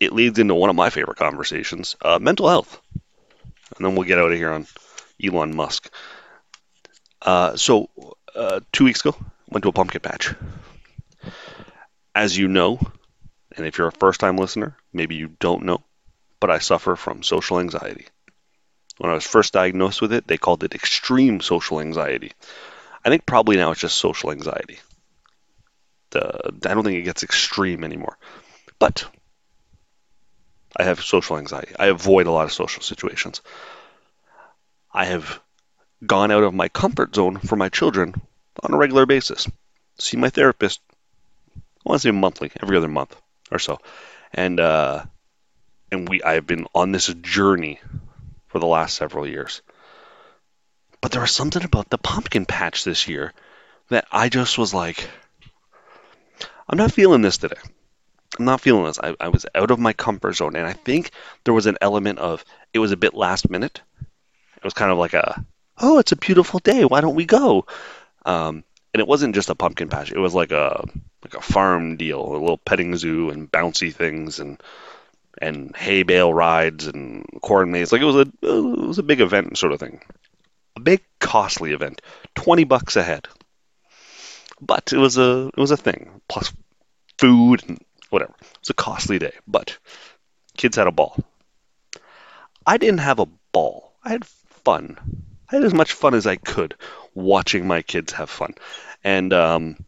it 0.00 0.12
leads 0.12 0.38
into 0.38 0.54
one 0.54 0.70
of 0.70 0.76
my 0.76 0.90
favorite 0.90 1.18
conversations 1.18 1.96
uh, 2.00 2.18
mental 2.18 2.48
health. 2.48 2.80
And 3.76 3.84
then 3.84 3.94
we'll 3.94 4.08
get 4.08 4.18
out 4.18 4.32
of 4.32 4.38
here 4.38 4.52
on 4.52 4.66
Elon 5.22 5.54
Musk. 5.54 5.90
Uh, 7.20 7.56
so, 7.56 7.90
uh, 8.34 8.60
two 8.72 8.84
weeks 8.84 9.00
ago, 9.00 9.16
went 9.48 9.62
to 9.64 9.68
a 9.68 9.72
pumpkin 9.72 10.00
patch. 10.00 10.34
As 12.14 12.36
you 12.36 12.48
know, 12.48 12.78
and 13.56 13.66
if 13.66 13.78
you're 13.78 13.88
a 13.88 13.92
first 13.92 14.20
time 14.20 14.36
listener, 14.36 14.76
maybe 14.92 15.14
you 15.14 15.28
don't 15.38 15.64
know, 15.64 15.82
but 16.40 16.50
I 16.50 16.58
suffer 16.58 16.96
from 16.96 17.22
social 17.22 17.60
anxiety. 17.60 18.06
When 18.98 19.10
I 19.10 19.14
was 19.14 19.26
first 19.26 19.52
diagnosed 19.52 20.00
with 20.00 20.12
it, 20.12 20.26
they 20.26 20.38
called 20.38 20.64
it 20.64 20.74
extreme 20.74 21.40
social 21.40 21.80
anxiety. 21.80 22.32
I 23.04 23.08
think 23.08 23.26
probably 23.26 23.56
now 23.56 23.70
it's 23.70 23.80
just 23.80 23.98
social 23.98 24.30
anxiety. 24.30 24.78
The, 26.10 26.52
I 26.66 26.74
don't 26.74 26.84
think 26.84 26.98
it 26.98 27.02
gets 27.02 27.22
extreme 27.22 27.84
anymore. 27.84 28.16
But 28.78 29.04
I 30.76 30.84
have 30.84 31.02
social 31.02 31.38
anxiety. 31.38 31.74
I 31.78 31.86
avoid 31.86 32.26
a 32.26 32.30
lot 32.30 32.44
of 32.44 32.52
social 32.52 32.82
situations. 32.82 33.40
I 34.92 35.06
have 35.06 35.40
gone 36.04 36.30
out 36.30 36.44
of 36.44 36.54
my 36.54 36.68
comfort 36.68 37.14
zone 37.14 37.38
for 37.38 37.56
my 37.56 37.68
children 37.68 38.14
on 38.62 38.74
a 38.74 38.76
regular 38.76 39.06
basis. 39.06 39.48
See 39.98 40.16
my 40.16 40.30
therapist, 40.30 40.80
I 41.56 41.60
want 41.84 42.02
to 42.02 42.08
say 42.08 42.10
monthly, 42.12 42.52
every 42.60 42.76
other 42.76 42.88
month 42.88 43.16
or 43.50 43.58
so. 43.58 43.78
And 44.32 44.58
uh, 44.60 45.04
and 45.90 46.08
we 46.08 46.22
I've 46.22 46.46
been 46.46 46.66
on 46.74 46.92
this 46.92 47.06
journey 47.06 47.80
for 48.48 48.58
the 48.58 48.66
last 48.66 48.96
several 48.96 49.26
years. 49.26 49.62
But 51.00 51.12
there 51.12 51.20
was 51.20 51.32
something 51.32 51.62
about 51.62 51.90
the 51.90 51.98
pumpkin 51.98 52.46
patch 52.46 52.84
this 52.84 53.08
year 53.08 53.32
that 53.90 54.06
I 54.10 54.28
just 54.28 54.56
was 54.56 54.72
like, 54.72 55.06
I'm 56.68 56.78
not 56.78 56.92
feeling 56.92 57.20
this 57.20 57.36
today. 57.36 57.60
I'm 58.38 58.46
not 58.46 58.60
feeling 58.60 58.84
this. 58.84 58.98
I, 58.98 59.14
I 59.20 59.28
was 59.28 59.46
out 59.54 59.70
of 59.70 59.78
my 59.78 59.92
comfort 59.92 60.34
zone, 60.34 60.56
and 60.56 60.66
I 60.66 60.72
think 60.72 61.10
there 61.44 61.54
was 61.54 61.66
an 61.66 61.78
element 61.80 62.18
of 62.18 62.44
it 62.72 62.78
was 62.78 62.92
a 62.92 62.96
bit 62.96 63.14
last 63.14 63.50
minute. 63.50 63.82
It 64.56 64.64
was 64.64 64.74
kind 64.74 64.90
of 64.90 64.98
like 64.98 65.14
a, 65.14 65.44
oh, 65.78 65.98
it's 65.98 66.12
a 66.12 66.16
beautiful 66.16 66.58
day. 66.58 66.84
Why 66.84 67.00
don't 67.00 67.14
we 67.14 67.26
go? 67.26 67.66
Um, 68.24 68.64
and 68.94 69.00
it 69.00 69.06
wasn't 69.06 69.34
just 69.34 69.50
a 69.50 69.54
pumpkin 69.54 69.88
patch. 69.88 70.10
It 70.10 70.18
was 70.18 70.34
like 70.34 70.52
a 70.52 70.88
like 71.24 71.34
a 71.34 71.40
farm 71.40 71.96
deal, 71.96 72.20
a 72.20 72.38
little 72.38 72.58
petting 72.58 72.96
zoo 72.96 73.30
and 73.30 73.50
bouncy 73.50 73.92
things 73.92 74.38
and 74.38 74.62
and 75.38 75.74
hay 75.74 76.04
bale 76.04 76.32
rides 76.32 76.86
and 76.86 77.26
corn 77.42 77.72
maze. 77.72 77.90
Like 77.90 78.02
it 78.02 78.04
was 78.04 78.16
a 78.16 78.32
it 78.42 78.86
was 78.86 78.98
a 78.98 79.02
big 79.02 79.20
event 79.20 79.58
sort 79.58 79.72
of 79.72 79.80
thing, 79.80 80.00
a 80.76 80.80
big 80.80 81.02
costly 81.18 81.72
event, 81.72 82.02
twenty 82.34 82.64
bucks 82.64 82.96
a 82.96 83.02
head. 83.02 83.26
But 84.60 84.92
it 84.92 84.98
was 84.98 85.18
a 85.18 85.48
it 85.48 85.58
was 85.58 85.70
a 85.70 85.76
thing 85.76 86.20
plus 86.28 86.52
food 87.18 87.64
and 87.66 87.82
whatever. 88.10 88.34
It 88.40 88.58
was 88.60 88.70
a 88.70 88.74
costly 88.74 89.18
day, 89.18 89.32
but 89.46 89.76
kids 90.56 90.76
had 90.76 90.86
a 90.86 90.92
ball. 90.92 91.16
I 92.66 92.76
didn't 92.76 93.00
have 93.00 93.18
a 93.18 93.28
ball. 93.52 93.92
I 94.04 94.10
had 94.10 94.24
fun. 94.24 94.96
I 95.50 95.56
had 95.56 95.64
as 95.64 95.74
much 95.74 95.92
fun 95.92 96.14
as 96.14 96.26
I 96.26 96.36
could 96.36 96.74
watching 97.14 97.66
my 97.66 97.82
kids 97.82 98.12
have 98.12 98.30
fun, 98.30 98.54
and 99.02 99.32
um, 99.32 99.84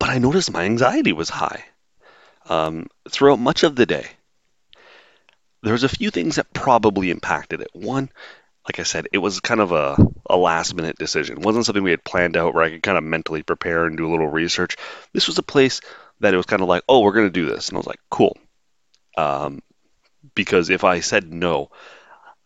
but 0.00 0.08
I 0.08 0.18
noticed 0.18 0.52
my 0.52 0.64
anxiety 0.64 1.12
was 1.12 1.28
high 1.28 1.62
um, 2.48 2.88
throughout 3.08 3.38
much 3.38 3.62
of 3.62 3.76
the 3.76 3.86
day. 3.86 4.06
There 5.62 5.74
was 5.74 5.84
a 5.84 5.90
few 5.90 6.10
things 6.10 6.36
that 6.36 6.52
probably 6.54 7.10
impacted 7.10 7.60
it. 7.60 7.68
One, 7.74 8.10
like 8.66 8.80
I 8.80 8.84
said, 8.84 9.08
it 9.12 9.18
was 9.18 9.40
kind 9.40 9.60
of 9.60 9.72
a, 9.72 9.96
a 10.28 10.36
last 10.36 10.74
minute 10.74 10.96
decision. 10.96 11.38
It 11.38 11.44
wasn't 11.44 11.66
something 11.66 11.84
we 11.84 11.90
had 11.90 12.02
planned 12.02 12.36
out 12.36 12.54
where 12.54 12.64
I 12.64 12.70
could 12.70 12.82
kind 12.82 12.96
of 12.96 13.04
mentally 13.04 13.42
prepare 13.42 13.84
and 13.84 13.96
do 13.96 14.08
a 14.08 14.10
little 14.10 14.26
research. 14.26 14.76
This 15.12 15.26
was 15.26 15.36
a 15.36 15.42
place 15.42 15.82
that 16.20 16.32
it 16.32 16.36
was 16.38 16.46
kind 16.46 16.62
of 16.62 16.68
like, 16.68 16.82
oh, 16.88 17.00
we're 17.00 17.12
going 17.12 17.26
to 17.26 17.30
do 17.30 17.46
this. 17.46 17.68
And 17.68 17.76
I 17.76 17.80
was 17.80 17.86
like, 17.86 18.00
cool. 18.10 18.38
Um, 19.18 19.60
because 20.34 20.70
if 20.70 20.82
I 20.82 21.00
said 21.00 21.30
no, 21.30 21.70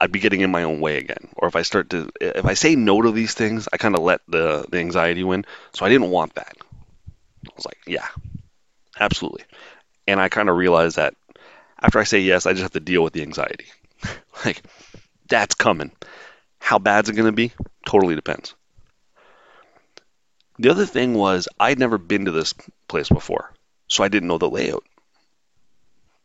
I'd 0.01 0.13
be 0.13 0.21
getting 0.21 0.41
in 0.41 0.51
my 0.51 0.65
own 0.65 0.81
way 0.81 0.99
again. 0.99 1.29
Or 1.37 1.47
if 1.47 1.55
I 1.55 1.63
start 1.63 1.91
to, 1.91 2.11
if 2.21 2.45
I 2.45 2.55
say 2.55 2.75
no 2.75 3.01
to 3.01 3.13
these 3.13 3.35
things, 3.35 3.69
I 3.73 3.77
kind 3.77 3.95
of 3.95 4.03
let 4.03 4.23
the, 4.27 4.67
the 4.69 4.79
anxiety 4.79 5.23
win. 5.23 5.45
So 5.73 5.87
I 5.87 5.89
didn't 5.89 6.11
want 6.11 6.35
that. 6.35 6.57
I 7.49 7.53
was 7.57 7.67
like, 7.67 7.79
yeah, 7.87 8.09
absolutely. 8.99 9.45
And 10.07 10.21
I 10.21 10.29
kind 10.29 10.49
of 10.49 10.57
realized 10.57 10.97
that 10.97 11.15
after 11.81 11.99
I 11.99 12.05
say 12.05 12.21
yes, 12.21 12.47
I 12.47 12.53
just 12.53 12.63
have 12.63 12.73
to 12.73 12.81
deal 12.81 13.03
with 13.03 13.13
the 13.13 13.23
anxiety. 13.23 13.67
like, 14.45 14.63
that's 15.29 15.55
coming. 15.55 15.93
How 16.59 16.79
bad's 16.79 17.09
it 17.09 17.15
going 17.15 17.27
to 17.27 17.33
be? 17.33 17.53
Totally 17.87 18.15
depends. 18.15 18.55
The 20.59 20.71
other 20.71 20.87
thing 20.87 21.15
was, 21.15 21.49
I'd 21.59 21.79
never 21.79 21.99
been 21.99 22.27
to 22.27 22.31
this 22.31 22.55
place 22.89 23.09
before, 23.09 23.53
so 23.89 24.05
I 24.05 24.09
didn't 24.09 24.29
know 24.29 24.39
the 24.39 24.49
layout. 24.49 24.85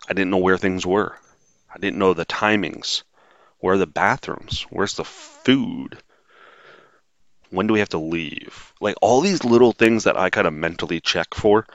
I 0.07 0.13
didn't 0.13 0.29
know 0.29 0.37
where 0.37 0.57
things 0.57 0.85
were. 0.85 1.17
I 1.73 1.79
didn't 1.79 1.99
know 1.99 2.13
the 2.13 2.25
timings. 2.25 3.03
Where 3.59 3.75
are 3.75 3.79
the 3.79 3.87
bathrooms? 3.87 4.65
Where's 4.69 4.95
the 4.95 5.03
food? 5.03 5.97
When 7.49 7.67
do 7.67 7.73
we 7.73 7.79
have 7.79 7.89
to 7.89 7.97
leave? 7.99 8.73
Like 8.79 8.95
all 9.01 9.21
these 9.21 9.43
little 9.43 9.71
things 9.71 10.03
that 10.03 10.17
I 10.17 10.29
kind 10.29 10.47
of 10.47 10.53
mentally 10.53 10.99
check 11.01 11.33
for 11.33 11.65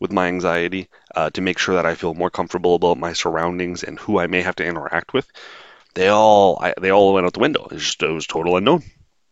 with 0.00 0.12
my 0.12 0.28
anxiety 0.28 0.88
uh, 1.14 1.30
to 1.30 1.40
make 1.40 1.58
sure 1.58 1.76
that 1.76 1.86
I 1.86 1.94
feel 1.94 2.14
more 2.14 2.30
comfortable 2.30 2.74
about 2.74 2.98
my 2.98 3.12
surroundings 3.12 3.82
and 3.84 3.98
who 3.98 4.18
I 4.18 4.26
may 4.26 4.42
have 4.42 4.56
to 4.56 4.64
interact 4.64 5.12
with. 5.12 5.30
They 5.94 6.08
all 6.08 6.58
I, 6.60 6.74
they 6.80 6.90
all 6.90 7.12
went 7.14 7.26
out 7.26 7.34
the 7.34 7.40
window. 7.40 7.64
It 7.64 7.72
was 7.72 7.82
just 7.82 8.02
it 8.02 8.08
was 8.08 8.26
total 8.26 8.56
unknown, 8.56 8.82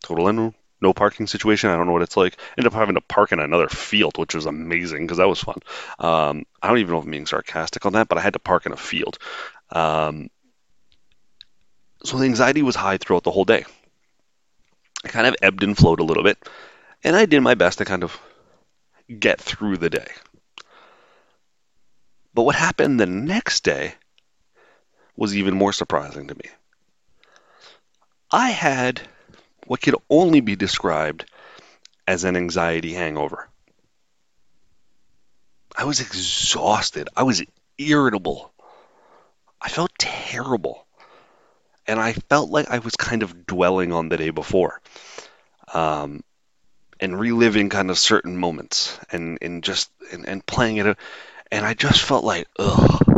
total 0.02 0.28
unknown. 0.28 0.54
No 0.80 0.92
parking 0.92 1.26
situation. 1.26 1.70
I 1.70 1.76
don't 1.76 1.86
know 1.86 1.92
what 1.92 2.02
it's 2.02 2.16
like. 2.16 2.38
Ended 2.56 2.72
up 2.72 2.78
having 2.78 2.94
to 2.94 3.00
park 3.00 3.32
in 3.32 3.40
another 3.40 3.68
field, 3.68 4.16
which 4.16 4.34
was 4.34 4.46
amazing 4.46 5.04
because 5.04 5.18
that 5.18 5.28
was 5.28 5.40
fun. 5.40 5.58
Um, 5.98 6.46
I 6.62 6.68
don't 6.68 6.78
even 6.78 6.92
know 6.92 6.98
if 6.98 7.04
I'm 7.04 7.10
being 7.10 7.26
sarcastic 7.26 7.84
on 7.84 7.94
that, 7.94 8.08
but 8.08 8.16
I 8.16 8.20
had 8.20 8.34
to 8.34 8.38
park 8.38 8.64
in 8.64 8.72
a 8.72 8.76
field. 8.76 9.18
Um, 9.70 10.30
so 12.04 12.16
the 12.16 12.26
anxiety 12.26 12.62
was 12.62 12.76
high 12.76 12.98
throughout 12.98 13.24
the 13.24 13.32
whole 13.32 13.44
day. 13.44 13.64
Kind 15.04 15.26
of 15.26 15.36
ebbed 15.42 15.62
and 15.62 15.76
flowed 15.76 16.00
a 16.00 16.04
little 16.04 16.24
bit, 16.24 16.38
and 17.04 17.14
I 17.14 17.26
did 17.26 17.40
my 17.40 17.54
best 17.54 17.78
to 17.78 17.84
kind 17.84 18.02
of 18.02 18.18
get 19.18 19.40
through 19.40 19.76
the 19.76 19.90
day. 19.90 20.08
But 22.34 22.42
what 22.42 22.56
happened 22.56 22.98
the 22.98 23.06
next 23.06 23.64
day 23.64 23.94
was 25.16 25.36
even 25.36 25.54
more 25.54 25.72
surprising 25.72 26.28
to 26.28 26.34
me. 26.34 26.50
I 28.30 28.50
had 28.50 29.00
what 29.66 29.80
could 29.80 29.96
only 30.10 30.40
be 30.40 30.56
described 30.56 31.24
as 32.06 32.24
an 32.24 32.36
anxiety 32.36 32.92
hangover. 32.92 33.48
I 35.76 35.84
was 35.84 36.00
exhausted. 36.00 37.08
I 37.16 37.22
was 37.22 37.42
irritable. 37.78 38.52
I 39.60 39.68
felt 39.68 39.92
terrible. 39.98 40.86
And 41.88 41.98
I 41.98 42.12
felt 42.12 42.50
like 42.50 42.70
I 42.70 42.78
was 42.78 42.94
kind 42.96 43.22
of 43.22 43.46
dwelling 43.46 43.92
on 43.92 44.08
the 44.08 44.16
day 44.16 44.30
before. 44.30 44.80
Um, 45.72 46.22
and 47.00 47.18
reliving 47.18 47.68
kind 47.68 47.90
of 47.90 47.98
certain 47.98 48.36
moments 48.36 48.98
and, 49.10 49.38
and 49.40 49.62
just 49.62 49.90
and, 50.12 50.26
and 50.26 50.44
playing 50.44 50.78
it 50.78 50.96
and 51.50 51.64
I 51.64 51.74
just 51.74 52.02
felt 52.02 52.24
like 52.24 52.48
ugh 52.58 53.17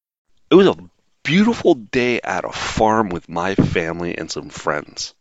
It 0.51 0.55
was 0.55 0.67
a 0.67 0.77
beautiful 1.23 1.73
day 1.75 2.21
at 2.21 2.45
a 2.45 2.51
farm 2.51 3.09
with 3.09 3.27
my 3.29 3.55
family 3.55 4.15
and 4.17 4.29
some 4.29 4.49
friends. 4.49 5.15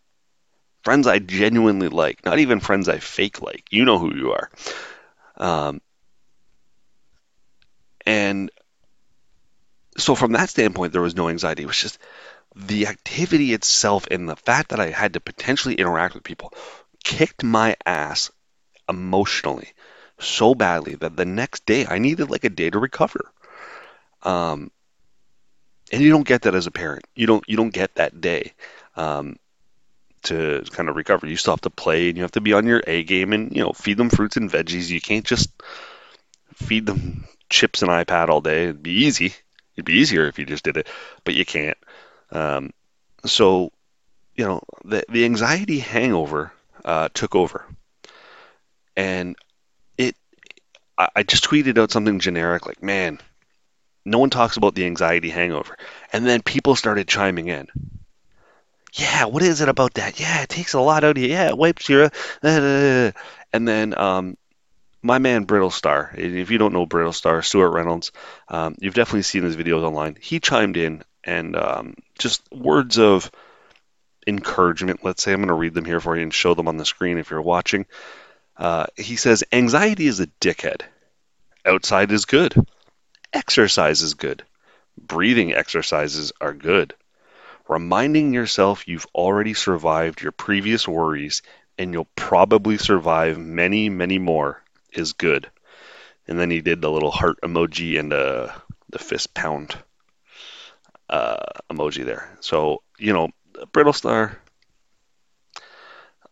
Friends 0.85 1.07
I 1.07 1.21
genuinely 1.21 1.89
like, 1.89 2.25
not 2.25 2.39
even 2.41 2.61
friends 2.61 2.89
I 2.89 2.99
fake 2.99 3.43
like. 3.43 3.67
You 3.71 3.85
know 3.85 3.99
who 3.99 4.15
you 4.15 4.33
are. 4.33 4.51
Um, 5.37 5.81
and 8.07 8.51
so, 9.99 10.15
from 10.15 10.33
that 10.33 10.51
standpoint, 10.51 10.93
there 10.93 11.03
was 11.03 11.17
no 11.17 11.29
anxiety. 11.29 11.63
It 11.63 11.67
was 11.67 11.81
just 11.81 11.99
the 12.57 12.87
activity 12.89 13.53
itself 13.55 14.07
and 14.11 14.29
the 14.29 14.37
fact 14.37 14.71
that 14.71 14.81
I 14.81 14.91
had 14.91 15.15
to 15.15 15.21
potentially 15.21 15.75
interact 15.77 16.15
with 16.15 16.25
people 16.25 16.53
kicked 17.05 17.45
my 17.45 17.77
ass 17.87 18.31
emotionally 18.89 19.73
so 20.21 20.55
badly 20.55 20.97
that 20.97 21.17
the 21.17 21.27
next 21.27 21.67
day 21.67 21.87
I 21.87 21.99
needed 21.99 22.31
like 22.31 22.45
a 22.45 22.51
day 22.51 22.71
to 22.71 22.79
recover. 22.79 23.33
Um, 24.23 24.71
and 25.91 26.03
you 26.03 26.11
don't 26.11 26.27
get 26.27 26.43
that 26.43 26.55
as 26.55 26.67
a 26.67 26.71
parent. 26.71 27.07
You 27.15 27.27
don't 27.27 27.45
you 27.49 27.57
don't 27.57 27.73
get 27.73 27.95
that 27.97 28.21
day 28.21 28.53
um, 28.97 29.39
to 30.25 30.65
kind 30.71 30.89
of 30.89 30.97
recover. 30.97 31.27
You 31.27 31.37
still 31.37 31.55
have 31.55 31.61
to 31.63 31.71
play, 31.71 32.09
and 32.09 32.17
you 32.17 32.23
have 32.23 32.33
to 32.33 32.41
be 32.41 32.53
on 32.53 32.67
your 32.67 32.83
A 32.87 33.03
game, 33.03 33.33
and 33.33 33.55
you 33.55 33.63
know 33.63 33.73
feed 33.73 33.97
them 33.97 34.11
fruits 34.11 34.37
and 34.37 34.51
veggies. 34.51 34.89
You 34.91 35.01
can't 35.01 35.25
just 35.25 35.51
feed 36.55 36.87
them 36.87 37.25
chips 37.49 37.83
and 37.83 37.91
iPad 37.91 38.29
all 38.29 38.41
day. 38.41 38.65
It'd 38.65 38.83
be 38.83 39.05
easy. 39.05 39.35
It'd 39.75 39.85
be 39.85 39.95
easier 39.95 40.27
if 40.27 40.39
you 40.39 40.47
just 40.47 40.65
did 40.65 40.77
it, 40.77 40.89
but 41.25 41.35
you 41.35 41.45
can't. 41.45 41.79
Um, 42.31 42.71
so, 43.25 43.73
you 44.35 44.45
know, 44.45 44.63
the 44.85 45.05
the 45.09 45.25
anxiety 45.25 45.79
hangover 45.79 46.53
uh, 46.85 47.09
took 47.13 47.35
over, 47.35 47.65
and 48.97 49.37
it. 49.99 50.17
I, 50.99 51.09
I 51.17 51.23
just 51.23 51.45
tweeted 51.45 51.79
out 51.79 51.91
something 51.91 52.21
generic 52.21 52.67
like, 52.67 52.83
"Man, 52.83 53.19
no 54.05 54.19
one 54.19 54.31
talks 54.31 54.57
about 54.57 54.75
the 54.75 54.87
anxiety 54.87 55.31
hangover. 55.31 55.77
And 56.13 56.27
then 56.27 56.43
people 56.43 56.77
started 56.77 57.09
chiming 57.09 57.49
in. 57.49 57.69
Yeah, 58.93 59.27
what 59.27 59.43
is 59.43 59.61
it 59.61 59.69
about 59.69 59.95
that? 59.95 60.19
Yeah, 60.19 60.43
it 60.43 60.49
takes 60.49 60.75
a 60.75 60.81
lot 60.81 61.05
out 61.05 61.17
of 61.17 61.23
you. 61.23 61.29
Yeah, 61.29 61.49
it 61.49 61.59
wipes 61.59 61.89
your. 61.89 62.11
Uh, 62.43 63.13
and 63.53 63.69
then 63.69 63.97
um, 63.97 64.37
my 65.03 65.19
man 65.19 65.45
Brittle 65.45 65.71
Star. 65.71 66.13
If 66.17 66.51
you 66.51 66.59
don't 66.59 66.73
know 66.73 66.87
Brittle 66.87 67.13
Star, 67.13 67.43
Stuart 67.43 67.71
Reynolds, 67.71 68.13
um, 68.49 68.77
you've 68.81 68.95
definitely 68.95 69.23
seen 69.23 69.45
his 69.45 69.57
videos 69.57 69.83
online. 69.83 70.17
He 70.21 70.41
chimed 70.41 70.77
in 70.77 71.05
and 71.23 71.57
um, 71.57 71.95
just 72.19 72.43
words 72.53 72.99
of 72.99 73.31
encouragement. 74.27 75.05
Let's 75.05 75.23
say 75.23 75.33
I'm 75.33 75.41
going 75.41 75.49
to 75.49 75.55
read 75.55 75.75
them 75.75 75.85
here 75.85 76.01
for 76.01 76.17
you 76.17 76.23
and 76.23 76.35
show 76.35 76.55
them 76.55 76.69
on 76.69 76.77
the 76.77 76.85
screen 76.85 77.19
if 77.19 77.31
you're 77.31 77.43
watching. 77.43 77.87
Uh, 78.57 78.87
he 78.97 79.17
says, 79.17 79.45
Anxiety 79.53 80.07
is 80.07 80.21
a 80.21 80.27
dickhead. 80.41 80.83
Outside 81.65 82.11
is 82.13 82.25
good. 82.25 82.55
Exercise 83.33 84.03
is 84.03 84.15
good. 84.15 84.45
Breathing 84.99 85.55
exercises 85.55 86.33
are 86.41 86.53
good. 86.53 86.95
Reminding 87.69 88.35
yourself 88.35 88.89
you've 88.89 89.07
already 89.15 89.55
survived 89.55 90.21
your 90.21 90.33
previous 90.33 90.89
worries 90.89 91.43
and 91.79 91.93
you'll 91.93 92.09
probably 92.17 92.77
survive 92.77 93.39
many, 93.39 93.89
many 93.89 94.19
more 94.19 94.63
is 94.93 95.13
good. 95.13 95.49
And 96.27 96.39
then 96.39 96.51
he 96.51 96.61
did 96.61 96.81
the 96.81 96.91
little 96.91 97.11
heart 97.11 97.41
emoji 97.43 97.99
and 97.99 98.13
uh, 98.13 98.53
the 98.91 98.99
fist 98.99 99.33
pound 99.35 99.77
uh, 101.09 101.37
emoji 101.71 102.05
there. 102.05 102.37
So, 102.41 102.83
you 102.99 103.13
know, 103.13 103.29
Brittle 103.73 103.93
Star, 103.93 104.39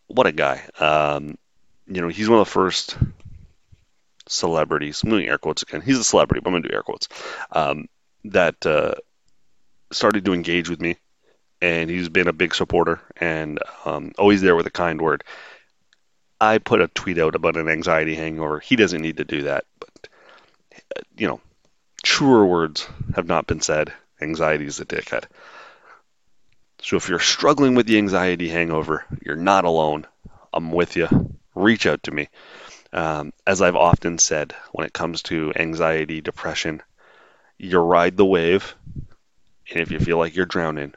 what 0.09 0.27
a 0.27 0.33
guy. 0.33 0.63
Um, 0.79 1.39
you 1.87 2.01
know, 2.01 2.09
he's 2.09 2.29
one 2.29 2.41
of 2.41 2.47
the 2.47 2.51
first 2.51 2.97
celebrities, 4.29 5.03
I'm 5.03 5.11
doing 5.11 5.29
air 5.29 5.39
quotes 5.39 5.63
again, 5.63 5.81
he's 5.81 5.99
a 5.99 6.05
celebrity, 6.05 6.41
but 6.41 6.49
I'm 6.49 6.55
going 6.55 6.63
to 6.63 6.69
do 6.69 6.75
air 6.75 6.83
quotes, 6.83 7.09
um, 7.53 7.89
that 8.25 8.65
uh, 8.67 8.95
started 9.91 10.25
to 10.25 10.35
engage 10.35 10.69
with 10.69 10.81
me. 10.81 10.97
And 11.61 11.91
he's 11.91 12.09
been 12.09 12.29
a 12.29 12.33
big 12.33 12.55
supporter 12.55 13.01
and 13.17 13.59
um, 13.85 14.13
always 14.17 14.41
there 14.43 14.55
with 14.55 14.67
a 14.67 14.71
kind 14.71 15.01
word. 15.01 15.25
I 16.41 16.59
put 16.59 16.81
a 16.81 16.87
tweet 16.87 17.19
out 17.19 17.35
about 17.35 17.57
an 17.57 17.69
anxiety 17.69 18.15
hangover. 18.15 18.61
He 18.61 18.77
doesn't 18.77 19.03
need 19.03 19.17
to 19.17 19.25
do 19.25 19.43
that, 19.43 19.65
but 19.81 20.09
you 21.17 21.27
know, 21.27 21.41
truer 22.05 22.47
words 22.47 22.89
have 23.17 23.27
not 23.27 23.49
been 23.49 23.61
said. 23.61 23.93
Anxiety 24.21 24.67
is 24.67 24.79
a 24.79 24.85
dickhead. 24.85 25.25
So 26.81 26.97
if 26.97 27.09
you're 27.09 27.19
struggling 27.19 27.75
with 27.75 27.87
the 27.87 27.99
anxiety 27.99 28.49
hangover, 28.49 29.05
you're 29.25 29.37
not 29.37 29.65
alone. 29.65 30.07
I'm 30.53 30.71
with 30.71 30.97
you. 30.97 31.09
Reach 31.55 31.87
out 31.87 32.05
to 32.05 32.13
me. 32.13 32.29
Um, 32.93 33.33
as 33.47 33.61
I've 33.61 33.77
often 33.77 34.19
said, 34.19 34.55
when 34.73 34.87
it 34.87 34.93
comes 34.93 35.23
to 35.25 35.53
anxiety, 35.55 36.21
depression, 36.21 36.83
you 37.59 37.79
ride 37.79 38.17
the 38.17 38.25
wave, 38.25 38.75
and 39.71 39.81
if 39.81 39.91
you 39.91 39.99
feel 39.99 40.19
like 40.19 40.35
you're 40.35 40.47
drowning, 40.47 40.95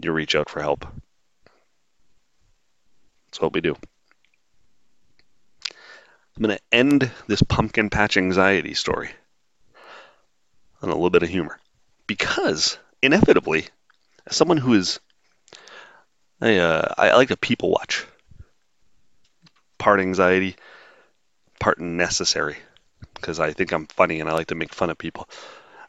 you 0.00 0.12
reach 0.12 0.36
out 0.36 0.48
for 0.48 0.60
help. 0.60 0.86
That's 3.26 3.40
what 3.40 3.52
we 3.52 3.60
do. 3.60 3.76
I'm 6.36 6.44
going 6.44 6.56
to 6.56 6.62
end 6.70 7.10
this 7.26 7.42
pumpkin 7.42 7.90
patch 7.90 8.16
anxiety 8.16 8.74
story 8.74 9.10
on 10.80 10.88
a 10.88 10.94
little 10.94 11.10
bit 11.10 11.24
of 11.24 11.28
humor. 11.28 11.58
Because 12.06 12.78
inevitably, 13.02 13.66
as 14.26 14.36
someone 14.36 14.56
who 14.56 14.74
is, 14.74 15.00
I, 16.40 16.58
uh, 16.58 16.94
I 16.96 17.16
like 17.16 17.28
to 17.28 17.36
people 17.36 17.70
watch. 17.70 18.06
Part 19.78 19.98
anxiety, 19.98 20.56
part 21.58 21.80
necessary, 21.80 22.56
because 23.14 23.40
I 23.40 23.52
think 23.52 23.72
I'm 23.72 23.86
funny 23.86 24.20
and 24.20 24.28
I 24.28 24.32
like 24.32 24.48
to 24.48 24.54
make 24.54 24.74
fun 24.74 24.90
of 24.90 24.98
people. 24.98 25.28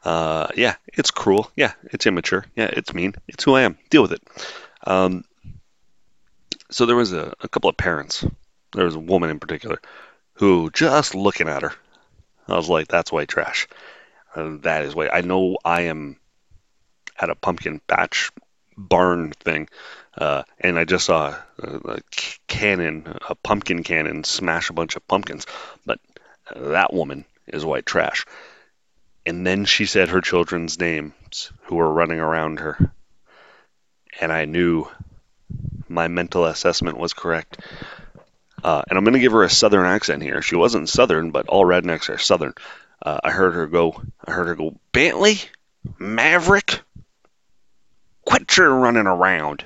Uh, 0.03 0.47
yeah, 0.55 0.75
it's 0.88 1.12
cruel. 1.12 1.51
Yeah, 1.55 1.73
it's 1.84 2.05
immature. 2.05 2.45
Yeah, 2.55 2.69
it's 2.71 2.93
mean. 2.93 3.15
It's 3.27 3.43
who 3.43 3.55
I 3.55 3.62
am. 3.62 3.77
Deal 3.89 4.01
with 4.01 4.13
it. 4.13 4.21
Um, 4.86 5.23
so 6.71 6.86
there 6.86 6.95
was 6.95 7.13
a, 7.13 7.34
a 7.41 7.49
couple 7.49 7.69
of 7.69 7.77
parents. 7.77 8.25
There 8.73 8.86
was 8.86 8.95
a 8.95 8.99
woman 8.99 9.29
in 9.29 9.39
particular 9.39 9.82
who 10.34 10.69
just 10.71 11.15
looking 11.15 11.49
at 11.49 11.63
her, 11.63 11.73
I 12.47 12.55
was 12.55 12.69
like, 12.69 12.88
that's 12.88 13.12
white 13.12 13.27
trash. 13.27 13.67
Uh, 14.36 14.58
that 14.62 14.86
is 14.86 14.95
white. 14.95 15.10
I 15.12 15.21
know 15.21 15.58
I 15.65 15.82
am 15.82 16.17
at 17.19 17.29
a 17.29 17.36
pumpkin 17.36 17.82
patch 17.88 18.32
barn 18.79 19.31
thing, 19.31 19.67
uh, 20.17 20.43
and 20.59 20.79
I 20.79 20.85
just 20.85 21.05
saw 21.05 21.35
a, 21.59 21.67
a, 21.85 21.99
cannon, 22.47 23.17
a 23.27 23.35
pumpkin 23.35 23.83
cannon, 23.83 24.23
smash 24.23 24.69
a 24.69 24.73
bunch 24.73 24.95
of 24.95 25.07
pumpkins. 25.07 25.45
But 25.85 25.99
that 26.55 26.93
woman 26.93 27.25
is 27.47 27.65
white 27.65 27.85
trash. 27.85 28.25
And 29.25 29.45
then 29.45 29.65
she 29.65 29.85
said 29.85 30.09
her 30.09 30.21
children's 30.21 30.79
names 30.79 31.51
who 31.63 31.75
were 31.75 31.91
running 31.91 32.19
around 32.19 32.59
her. 32.59 32.91
And 34.19 34.31
I 34.31 34.45
knew 34.45 34.87
my 35.87 36.07
mental 36.07 36.45
assessment 36.45 36.97
was 36.97 37.13
correct. 37.13 37.59
Uh, 38.63 38.81
and 38.89 38.97
I'm 38.97 39.03
going 39.03 39.13
to 39.13 39.19
give 39.19 39.31
her 39.31 39.43
a 39.43 39.49
southern 39.49 39.85
accent 39.85 40.21
here. 40.21 40.41
She 40.41 40.55
wasn't 40.55 40.89
southern, 40.89 41.31
but 41.31 41.47
all 41.47 41.65
rednecks 41.65 42.09
are 42.09 42.17
southern. 42.17 42.53
Uh, 43.01 43.19
I 43.23 43.31
heard 43.31 43.53
her 43.53 43.67
go. 43.67 44.01
I 44.25 44.31
heard 44.31 44.47
her 44.47 44.55
go. 44.55 44.77
Bentley, 44.91 45.39
Maverick, 45.97 46.81
running 48.67 49.08
around. 49.08 49.63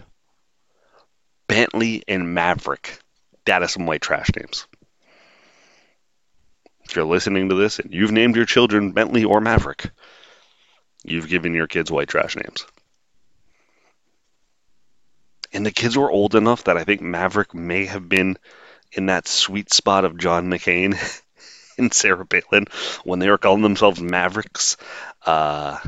Bentley 1.48 2.04
and 2.08 2.34
Maverick. 2.34 3.00
That 3.46 3.64
is 3.64 3.72
some 3.72 3.86
white 3.86 4.02
trash 4.02 4.30
names. 4.36 4.68
If 6.86 6.96
you're 6.96 7.06
listening 7.06 7.50
to 7.50 7.56
this 7.56 7.80
and 7.80 7.94
you've 7.94 8.12
named 8.12 8.36
your 8.36 8.46
children 8.46 8.92
Bentley 8.92 9.24
or 9.24 9.42
Maverick, 9.42 9.90
you've 11.04 11.28
given 11.30 11.54
your 11.54 11.68
kids 11.68 11.92
white 11.92 12.10
trash 12.10 12.36
names. 12.36 12.66
And 15.54 15.66
the 15.66 15.72
kids 15.72 15.98
were 15.98 16.12
old 16.12 16.36
enough 16.36 16.66
that 16.66 16.78
I 16.78 16.84
think 16.84 17.02
Maverick 17.02 17.54
may 17.54 17.86
have 17.86 18.10
been 18.10 18.38
in 18.92 19.08
that 19.08 19.28
sweet 19.28 19.72
spot 19.72 20.06
of 20.06 20.18
John 20.18 20.50
McCain 20.50 20.98
and 21.78 21.94
Sarah 21.94 22.26
Palin 22.26 22.66
when 23.04 23.20
they 23.20 23.30
were 23.30 23.38
calling 23.38 23.62
themselves 23.62 24.02
Mavericks. 24.02 24.78
Uh, 25.26 25.80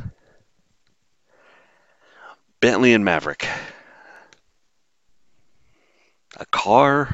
Bentley 2.65 2.95
and 2.95 3.05
Maverick. 3.05 3.47
A 6.35 6.47
car 6.47 7.13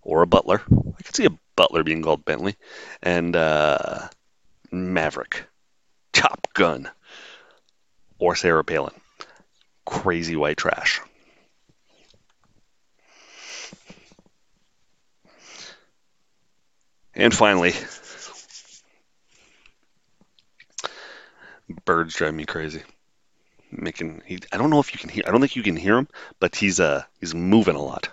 or 0.00 0.22
a 0.22 0.26
butler. 0.26 0.62
I 0.98 1.02
could 1.02 1.14
see 1.14 1.26
a 1.26 1.38
butler 1.54 1.84
being 1.84 2.00
called 2.00 2.24
Bentley. 2.24 2.56
And 3.02 3.36
uh, 3.36 4.08
Maverick. 4.72 5.44
Top 6.14 6.48
Gun. 6.54 6.88
Or 8.18 8.34
Sarah 8.34 8.64
Palin. 8.64 8.94
Crazy 9.84 10.34
white 10.34 10.56
trash. 10.56 11.02
And 17.14 17.34
finally, 17.34 17.74
birds 21.84 22.14
drive 22.14 22.32
me 22.32 22.46
crazy. 22.46 22.82
Making 23.78 24.22
he, 24.24 24.38
I 24.52 24.56
don't 24.56 24.70
know 24.70 24.80
if 24.80 24.92
you 24.92 24.98
can 24.98 25.10
hear. 25.10 25.24
I 25.26 25.30
don't 25.30 25.40
think 25.40 25.56
you 25.56 25.62
can 25.62 25.76
hear 25.76 25.96
him, 25.96 26.08
but 26.40 26.56
he's 26.56 26.80
uh 26.80 27.02
he's 27.20 27.34
moving 27.34 27.76
a 27.76 27.82
lot, 27.82 28.08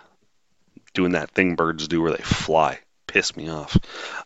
doing 0.94 1.14
that 1.14 1.32
thing 1.32 1.56
birds 1.56 1.88
do 1.88 2.02
where 2.02 2.12
they 2.12 2.24
fly. 2.24 2.80
Piss 3.08 3.36
me 3.38 3.50
off. 3.50 3.78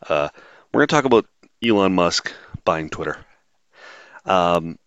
Uh, 0.08 0.30
we're 0.72 0.80
gonna 0.80 0.88
talk 0.88 1.06
about 1.06 1.28
Elon 1.64 1.94
Musk 1.94 2.34
buying 2.64 2.90
Twitter. 2.90 3.18
Um, 4.26 4.78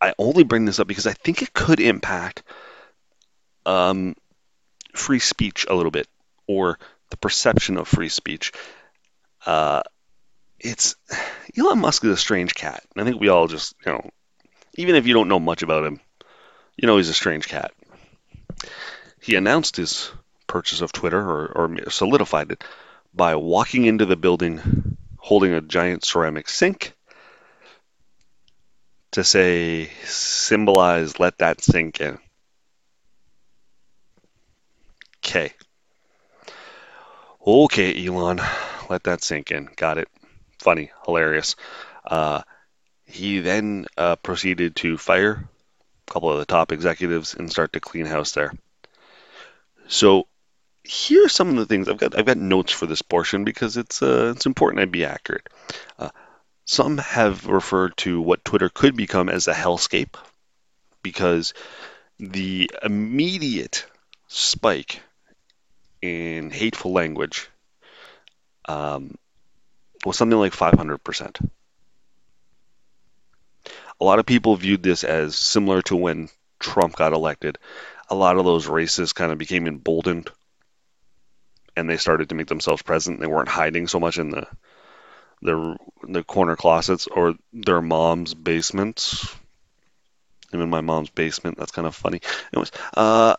I 0.00 0.14
only 0.18 0.44
bring 0.44 0.64
this 0.64 0.80
up 0.80 0.88
because 0.88 1.06
I 1.06 1.12
think 1.12 1.42
it 1.42 1.52
could 1.52 1.80
impact 1.80 2.42
um, 3.64 4.16
free 4.94 5.20
speech 5.20 5.66
a 5.68 5.74
little 5.74 5.90
bit, 5.90 6.08
or 6.46 6.78
the 7.10 7.16
perception 7.16 7.76
of 7.76 7.86
free 7.86 8.08
speech. 8.08 8.52
Uh, 9.46 9.82
it's 10.58 10.96
Elon 11.58 11.78
Musk 11.78 12.04
is 12.04 12.10
a 12.10 12.16
strange 12.16 12.54
cat. 12.54 12.82
I 12.96 13.04
think 13.04 13.20
we 13.20 13.28
all 13.28 13.46
just, 13.46 13.74
you 13.84 13.92
know, 13.92 14.10
even 14.74 14.94
if 14.94 15.06
you 15.06 15.14
don't 15.14 15.28
know 15.28 15.40
much 15.40 15.62
about 15.62 15.84
him, 15.84 16.00
you 16.76 16.86
know 16.86 16.96
he's 16.96 17.08
a 17.08 17.14
strange 17.14 17.48
cat. 17.48 17.72
He 19.20 19.36
announced 19.36 19.76
his 19.76 20.10
purchase 20.46 20.80
of 20.80 20.92
Twitter 20.92 21.18
or, 21.18 21.46
or 21.46 21.90
solidified 21.90 22.52
it 22.52 22.64
by 23.14 23.36
walking 23.36 23.84
into 23.84 24.06
the 24.06 24.16
building 24.16 24.96
holding 25.18 25.52
a 25.54 25.60
giant 25.60 26.04
ceramic 26.04 26.48
sink 26.48 26.94
to 29.12 29.22
say, 29.22 29.90
symbolize, 30.04 31.20
let 31.20 31.38
that 31.38 31.62
sink 31.62 32.00
in. 32.00 32.18
Okay. 35.18 35.52
Okay, 37.46 38.06
Elon 38.06 38.40
let 38.88 39.04
that 39.04 39.22
sink 39.22 39.50
in. 39.50 39.68
Got 39.76 39.98
it. 39.98 40.08
Funny, 40.58 40.90
hilarious. 41.04 41.56
Uh, 42.04 42.42
he 43.12 43.40
then 43.40 43.86
uh, 43.98 44.16
proceeded 44.16 44.74
to 44.76 44.96
fire 44.96 45.44
a 46.08 46.10
couple 46.10 46.32
of 46.32 46.38
the 46.38 46.46
top 46.46 46.72
executives 46.72 47.34
and 47.34 47.50
start 47.50 47.74
to 47.74 47.80
clean 47.80 48.06
house 48.06 48.32
there. 48.32 48.54
So 49.86 50.26
here 50.82 51.26
are 51.26 51.28
some 51.28 51.50
of 51.50 51.56
the 51.56 51.66
things 51.66 51.88
I've 51.88 51.98
got. 51.98 52.18
I've 52.18 52.24
got 52.24 52.38
notes 52.38 52.72
for 52.72 52.86
this 52.86 53.02
portion 53.02 53.44
because 53.44 53.76
it's 53.76 54.02
uh, 54.02 54.32
it's 54.34 54.46
important 54.46 54.80
I 54.80 54.86
be 54.86 55.04
accurate. 55.04 55.48
Uh, 55.98 56.08
some 56.64 56.96
have 56.98 57.46
referred 57.46 57.96
to 57.98 58.20
what 58.20 58.44
Twitter 58.44 58.70
could 58.70 58.96
become 58.96 59.28
as 59.28 59.46
a 59.46 59.52
hellscape 59.52 60.14
because 61.02 61.52
the 62.18 62.70
immediate 62.82 63.84
spike 64.28 65.02
in 66.00 66.50
hateful 66.50 66.92
language 66.92 67.50
um, 68.66 69.16
was 70.06 70.16
something 70.16 70.38
like 70.38 70.54
500%. 70.54 71.50
A 74.02 74.04
lot 74.04 74.18
of 74.18 74.26
people 74.26 74.56
viewed 74.56 74.82
this 74.82 75.04
as 75.04 75.36
similar 75.36 75.80
to 75.82 75.94
when 75.94 76.28
Trump 76.58 76.96
got 76.96 77.12
elected. 77.12 77.56
A 78.10 78.16
lot 78.16 78.36
of 78.36 78.44
those 78.44 78.66
racists 78.66 79.14
kind 79.14 79.30
of 79.30 79.38
became 79.38 79.68
emboldened 79.68 80.28
and 81.76 81.88
they 81.88 81.98
started 81.98 82.28
to 82.30 82.34
make 82.34 82.48
themselves 82.48 82.82
present. 82.82 83.20
They 83.20 83.28
weren't 83.28 83.48
hiding 83.48 83.86
so 83.86 84.00
much 84.00 84.18
in 84.18 84.30
the 84.30 84.48
the 85.40 85.76
the 86.02 86.24
corner 86.24 86.56
closets 86.56 87.06
or 87.06 87.36
their 87.52 87.80
mom's 87.80 88.34
basements. 88.34 89.32
I'm 90.52 90.62
in 90.62 90.68
my 90.68 90.80
mom's 90.80 91.10
basement. 91.10 91.56
That's 91.56 91.70
kind 91.70 91.86
of 91.86 91.94
funny. 91.94 92.22
Anyways, 92.52 92.72
uh, 92.94 93.36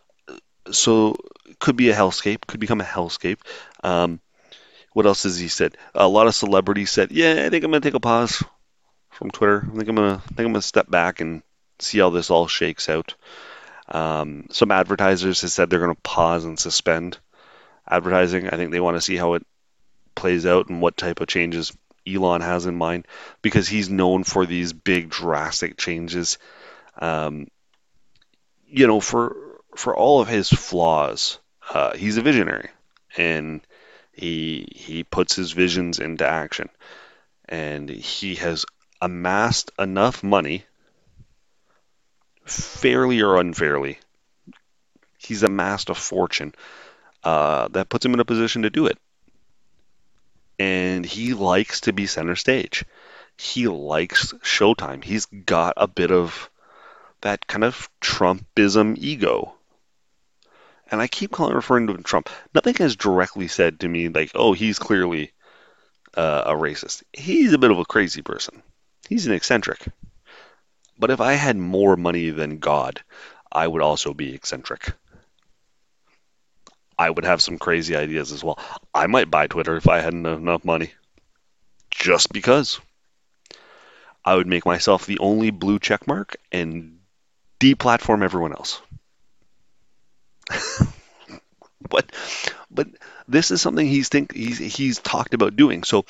so 0.72 1.18
could 1.60 1.76
be 1.76 1.90
a 1.90 1.94
hellscape. 1.94 2.48
Could 2.48 2.62
become 2.62 2.80
a 2.80 2.86
hellscape. 2.86 3.40
Um, 3.84 4.22
what 4.94 5.08
else 5.08 5.24
has 5.24 5.38
he 5.38 5.50
said? 5.50 5.76
A 5.94 6.08
lot 6.08 6.28
of 6.28 6.36
celebrities 6.36 6.90
said, 6.90 7.12
"Yeah, 7.12 7.44
I 7.46 7.50
think 7.50 7.66
I'm 7.66 7.72
gonna 7.72 7.82
take 7.82 7.96
a 7.96 8.00
pause 8.00 8.42
from 9.24 9.32
Twitter. 9.32 9.66
I 9.66 9.78
think 9.78 9.88
I'm 9.88 9.96
gonna 9.96 10.22
I 10.22 10.28
think 10.28 10.40
I'm 10.40 10.52
gonna 10.52 10.62
step 10.62 10.90
back 10.90 11.22
and 11.22 11.44
see 11.80 12.00
how 12.00 12.10
this 12.10 12.30
all 12.30 12.48
shakes 12.48 12.90
out." 12.90 13.16
Um, 13.88 14.48
some 14.52 14.70
advertisers 14.70 15.40
have 15.42 15.52
said 15.52 15.70
they're 15.70 15.80
gonna 15.80 15.96
pause 15.96 16.44
and 16.44 16.60
suspend 16.60 17.18
advertising. 17.88 18.50
I 18.50 18.58
think 18.58 18.72
they 18.72 18.82
want 18.82 18.98
to 18.98 19.02
see 19.02 19.16
how 19.16 19.36
it 19.36 19.46
plays 20.14 20.46
out 20.46 20.68
and 20.68 20.82
what 20.82 20.98
type 20.98 21.22
of 21.22 21.30
changes 21.30 21.72
Elon 22.06 22.42
has 22.42 22.66
in 22.66 22.76
mind 22.76 23.08
because 23.42 23.66
he's 23.66 23.90
known 23.90 24.26
for 24.26 24.46
these 24.46 24.74
big 24.74 25.10
drastic 25.10 25.78
changes. 25.78 26.38
Um, 27.00 27.48
you 28.68 28.88
know, 28.88 29.00
for 29.00 29.38
for 29.78 29.96
all 29.96 30.20
of 30.20 30.28
his 30.28 30.50
flaws, 30.50 31.40
uh, 31.74 31.96
he's 31.96 32.18
a 32.18 32.22
visionary 32.22 32.72
and 33.16 33.62
he 34.12 34.68
he 34.76 35.06
puts 35.06 35.34
his 35.34 35.54
visions 35.54 36.00
into 36.00 36.28
action, 36.28 36.68
and 37.48 37.90
he 37.90 38.36
has 38.36 38.66
amassed 39.04 39.72
enough 39.78 40.24
money, 40.24 40.64
fairly 42.46 43.22
or 43.22 43.38
unfairly. 43.38 44.00
He's 45.18 45.44
amassed 45.44 45.90
a 45.90 45.96
fortune 45.96 46.56
uh, 47.24 47.68
that 47.70 47.90
puts 47.90 48.06
him 48.06 48.14
in 48.14 48.22
a 48.22 48.26
position 48.26 48.62
to 48.62 48.70
do 48.70 48.86
it. 48.86 48.98
And 50.58 51.06
he 51.06 51.34
likes 51.34 51.82
to 51.82 51.94
be 51.94 52.08
center 52.08 52.36
stage. 52.36 52.86
He 53.38 53.68
likes 53.68 54.32
showtime. 54.44 55.04
He's 55.04 55.26
got 55.26 55.74
a 55.76 55.88
bit 55.88 56.12
of 56.12 56.50
that 57.22 57.48
kind 57.48 57.64
of 57.64 57.90
Trumpism 58.00 58.98
ego 58.98 59.56
and 60.94 61.02
I 61.02 61.08
keep 61.08 61.32
calling 61.32 61.56
referring 61.56 61.88
to 61.88 61.98
Trump. 62.04 62.30
Nothing 62.54 62.76
has 62.76 62.96
directly 62.96 63.48
said 63.48 63.80
to 63.80 63.88
me 63.88 64.10
like, 64.10 64.30
"Oh, 64.36 64.54
he's 64.54 64.78
clearly 64.78 65.32
uh, 66.16 66.44
a 66.46 66.52
racist." 66.54 67.02
He's 67.12 67.52
a 67.52 67.58
bit 67.58 67.72
of 67.72 67.80
a 67.80 67.86
crazy 67.86 68.22
person. 68.22 68.62
He's 69.10 69.28
an 69.28 69.34
eccentric. 69.34 69.86
But 70.98 71.12
if 71.12 71.20
I 71.20 71.34
had 71.34 71.58
more 71.58 71.98
money 71.98 72.30
than 72.30 72.60
God, 72.60 73.04
I 73.52 73.68
would 73.68 73.82
also 73.82 74.14
be 74.14 74.34
eccentric. 74.34 74.94
I 76.98 77.10
would 77.10 77.26
have 77.26 77.42
some 77.42 77.58
crazy 77.58 77.96
ideas 77.96 78.32
as 78.32 78.44
well. 78.44 78.60
I 78.94 79.08
might 79.08 79.32
buy 79.32 79.48
Twitter 79.48 79.76
if 79.76 79.88
I 79.88 80.00
had 80.00 80.14
enough 80.14 80.64
money. 80.64 80.94
Just 81.92 82.32
because. 82.32 82.80
I 84.26 84.36
would 84.36 84.48
make 84.48 84.66
myself 84.66 85.06
the 85.06 85.20
only 85.20 85.52
blue 85.52 85.80
check 85.80 86.08
mark 86.08 86.38
and 86.52 87.00
deplatform 87.60 88.24
everyone 88.24 88.54
else. 88.54 88.82
but 91.90 92.12
but 92.72 92.88
this 93.28 93.52
is 93.52 93.62
something 93.62 93.86
he's 93.86 94.10
think 94.10 94.34
he's 94.34 94.58
he's 94.58 95.00
talked 95.00 95.34
about 95.34 95.56
doing. 95.56 95.84
So 95.84 96.06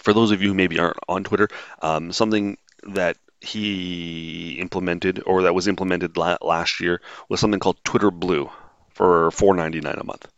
for 0.00 0.12
those 0.12 0.30
of 0.30 0.42
you 0.42 0.48
who 0.48 0.54
maybe 0.54 0.78
aren't 0.78 0.98
on 1.08 1.24
Twitter, 1.24 1.48
um, 1.80 2.12
something 2.12 2.56
that 2.84 3.16
he 3.40 4.58
implemented 4.60 5.22
or 5.26 5.42
that 5.42 5.54
was 5.54 5.68
implemented 5.68 6.16
la- 6.16 6.38
last 6.40 6.80
year 6.80 7.00
was 7.28 7.40
something 7.40 7.60
called 7.60 7.82
Twitter 7.84 8.10
Blue 8.10 8.50
for 8.90 9.30
$4.99 9.30 10.00
a 10.00 10.04
month. 10.04 10.28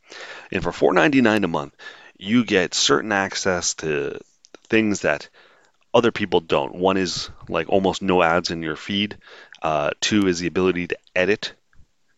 And 0.50 0.62
for 0.62 0.70
$4.99 0.70 1.44
a 1.44 1.48
month, 1.48 1.74
you 2.16 2.44
get 2.44 2.74
certain 2.74 3.12
access 3.12 3.74
to 3.74 4.20
things 4.68 5.00
that 5.00 5.28
other 5.92 6.12
people 6.12 6.40
don't. 6.40 6.74
One 6.74 6.96
is 6.96 7.30
like 7.48 7.68
almost 7.68 8.02
no 8.02 8.22
ads 8.22 8.50
in 8.50 8.62
your 8.62 8.76
feed. 8.76 9.18
Uh, 9.62 9.90
two 10.00 10.26
is 10.26 10.38
the 10.40 10.46
ability 10.46 10.88
to 10.88 10.98
edit 11.14 11.54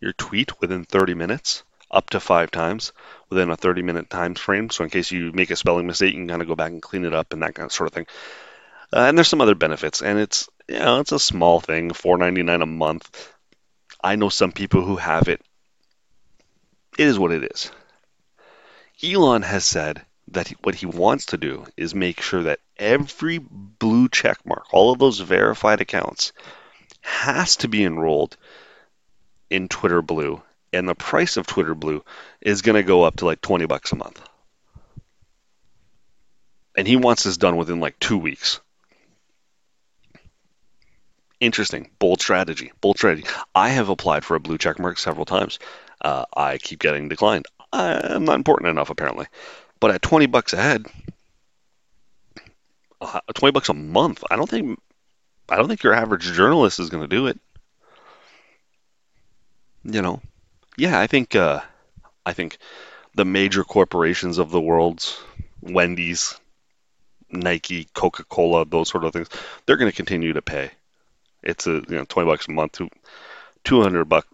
your 0.01 0.13
tweet 0.13 0.61
within 0.61 0.85
30 0.85 1.15
minutes, 1.15 1.65
up 1.91 2.11
to 2.11 2.21
five 2.21 2.51
times 2.51 2.93
within 3.31 3.51
a 3.51 3.57
30 3.57 3.83
minute 3.83 4.11
time 4.11 4.35
frame. 4.35 4.71
So 4.71 4.85
in 4.85 4.91
case 4.91 5.11
you 5.11 5.33
make 5.33 5.51
a 5.51 5.57
spelling 5.57 5.87
mistake, 5.87 6.13
you 6.13 6.21
can 6.21 6.29
kind 6.29 6.43
of 6.43 6.49
go 6.49 6.57
back 6.57 6.73
and 6.73 6.83
clean 6.83 7.05
it 7.05 7.15
up 7.15 7.33
and 7.33 7.43
that 7.43 7.55
kind 7.55 7.67
of 7.67 7.73
sort 7.73 7.89
of 7.89 7.95
thing. 7.95 8.07
Uh, 8.93 9.01
and 9.01 9.19
there's 9.19 9.29
some 9.29 9.41
other 9.41 9.55
benefits, 9.55 10.01
and 10.01 10.19
it's 10.19 10.49
you 10.69 10.79
know 10.79 11.01
it's 11.01 11.13
a 11.13 11.19
small 11.19 11.61
thing, 11.61 11.91
4.99 11.91 12.63
a 12.63 12.67
month. 12.67 13.33
I 14.03 14.17
know 14.17 14.29
some 14.29 14.53
people 14.53 14.85
who 14.85 14.97
have 14.97 15.29
it. 15.29 15.41
It 16.99 17.07
is 17.07 17.19
what 17.19 17.33
it 17.33 17.45
is. 17.53 17.71
Elon 19.03 19.43
has 19.43 19.65
said 19.65 20.05
that 20.29 20.49
he, 20.49 20.57
what 20.63 20.75
he 20.75 20.87
wants 20.87 21.27
to 21.27 21.37
do 21.37 21.67
is 21.77 21.95
make 21.95 22.21
sure 22.21 22.45
that 22.45 22.61
every 22.77 23.39
blue 23.39 24.09
check 24.09 24.39
mark, 24.47 24.73
all 24.73 24.93
of 24.93 24.99
those 24.99 25.21
verified 25.21 25.81
accounts, 25.81 26.33
has 27.01 27.57
to 27.57 27.69
be 27.69 27.85
enrolled 27.85 28.37
in 29.51 29.69
Twitter 29.69 30.03
Blue, 30.03 30.43
and 30.77 30.89
the 30.89 30.95
price 30.95 31.37
of 31.37 31.47
Twitter 31.47 31.75
Blue 31.75 32.05
is 32.41 32.63
going 32.63 32.77
to 32.77 32.83
go 32.83 33.03
up 33.03 33.17
to 33.17 33.27
like 33.27 33.41
20 33.41 33.67
bucks 33.67 33.93
a 33.93 33.97
month. 33.97 34.23
And 36.77 36.87
he 36.87 36.97
wants 36.97 37.25
this 37.25 37.39
done 37.39 37.57
within 37.57 37.81
like 37.81 37.99
two 37.99 38.19
weeks. 38.19 38.61
Interesting, 41.41 41.91
bold 41.99 42.21
strategy, 42.21 42.73
bold 42.81 42.99
strategy. 42.99 43.27
I 43.55 43.71
have 43.71 43.89
applied 43.89 44.25
for 44.25 44.37
a 44.37 44.41
blue 44.41 44.59
check 44.59 44.79
mark 44.79 44.99
several 44.99 45.25
times. 45.25 45.59
Uh, 46.01 46.25
I 46.35 46.59
keep 46.59 46.79
getting 46.79 47.09
declined. 47.09 47.47
I'm 47.73 48.25
not 48.25 48.37
important 48.37 48.71
enough, 48.71 48.91
apparently. 48.91 49.27
But 49.81 49.91
at 49.91 50.03
20 50.03 50.27
bucks 50.27 50.53
a 50.53 50.57
head, 50.57 50.87
uh, 53.01 53.21
20 53.35 53.53
bucks 53.53 53.69
a 53.69 53.75
month, 53.75 54.25
I 54.31 54.37
don't 54.37 54.49
think 54.49 54.79
I 55.49 55.57
don't 55.57 55.69
think 55.69 55.83
your 55.83 55.95
average 55.95 56.25
journalist 56.33 56.81
is 56.81 56.91
going 56.91 57.03
to 57.03 57.09
do 57.09 57.27
it. 57.27 57.39
You 59.85 60.03
know, 60.03 60.21
yeah, 60.77 60.99
I 60.99 61.07
think 61.07 61.35
uh, 61.35 61.61
I 62.25 62.33
think 62.33 62.59
the 63.15 63.25
major 63.25 63.65
corporations 63.65 64.39
of 64.39 64.51
the 64.51 64.61
world's 64.61 65.19
Wendy's, 65.63 66.39
Nike, 67.31 67.89
Coca-Cola, 67.95 68.67
those 68.67 68.89
sort 68.89 69.05
of 69.05 69.13
things, 69.13 69.29
they're 69.65 69.79
going 69.79 69.91
to 69.91 69.97
continue 69.97 70.35
to 70.35 70.43
pay. 70.43 70.71
It's 71.43 71.67
a 71.67 71.73
you 71.73 71.85
know 71.89 72.05
20 72.05 72.29
bucks 72.29 72.49
a 72.49 72.53
month 72.53 72.73
to 72.73 72.89
200 73.65 74.05
bucks, 74.05 74.29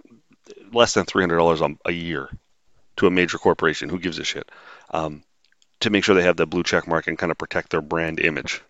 less 0.72 0.94
than 0.94 1.04
300 1.04 1.36
dollars 1.36 1.60
a 1.84 1.92
year 1.92 2.28
to 2.96 3.06
a 3.06 3.10
major 3.10 3.38
corporation. 3.38 3.88
Who 3.88 3.98
gives 3.98 4.18
a 4.18 4.24
shit? 4.24 4.50
Um, 4.90 5.22
to 5.80 5.90
make 5.90 6.04
sure 6.04 6.14
they 6.14 6.22
have 6.22 6.36
the 6.36 6.46
blue 6.46 6.62
check 6.62 6.86
mark 6.86 7.06
and 7.06 7.18
kind 7.18 7.32
of 7.32 7.38
protect 7.38 7.70
their 7.70 7.80
brand 7.80 8.20
image. 8.20 8.62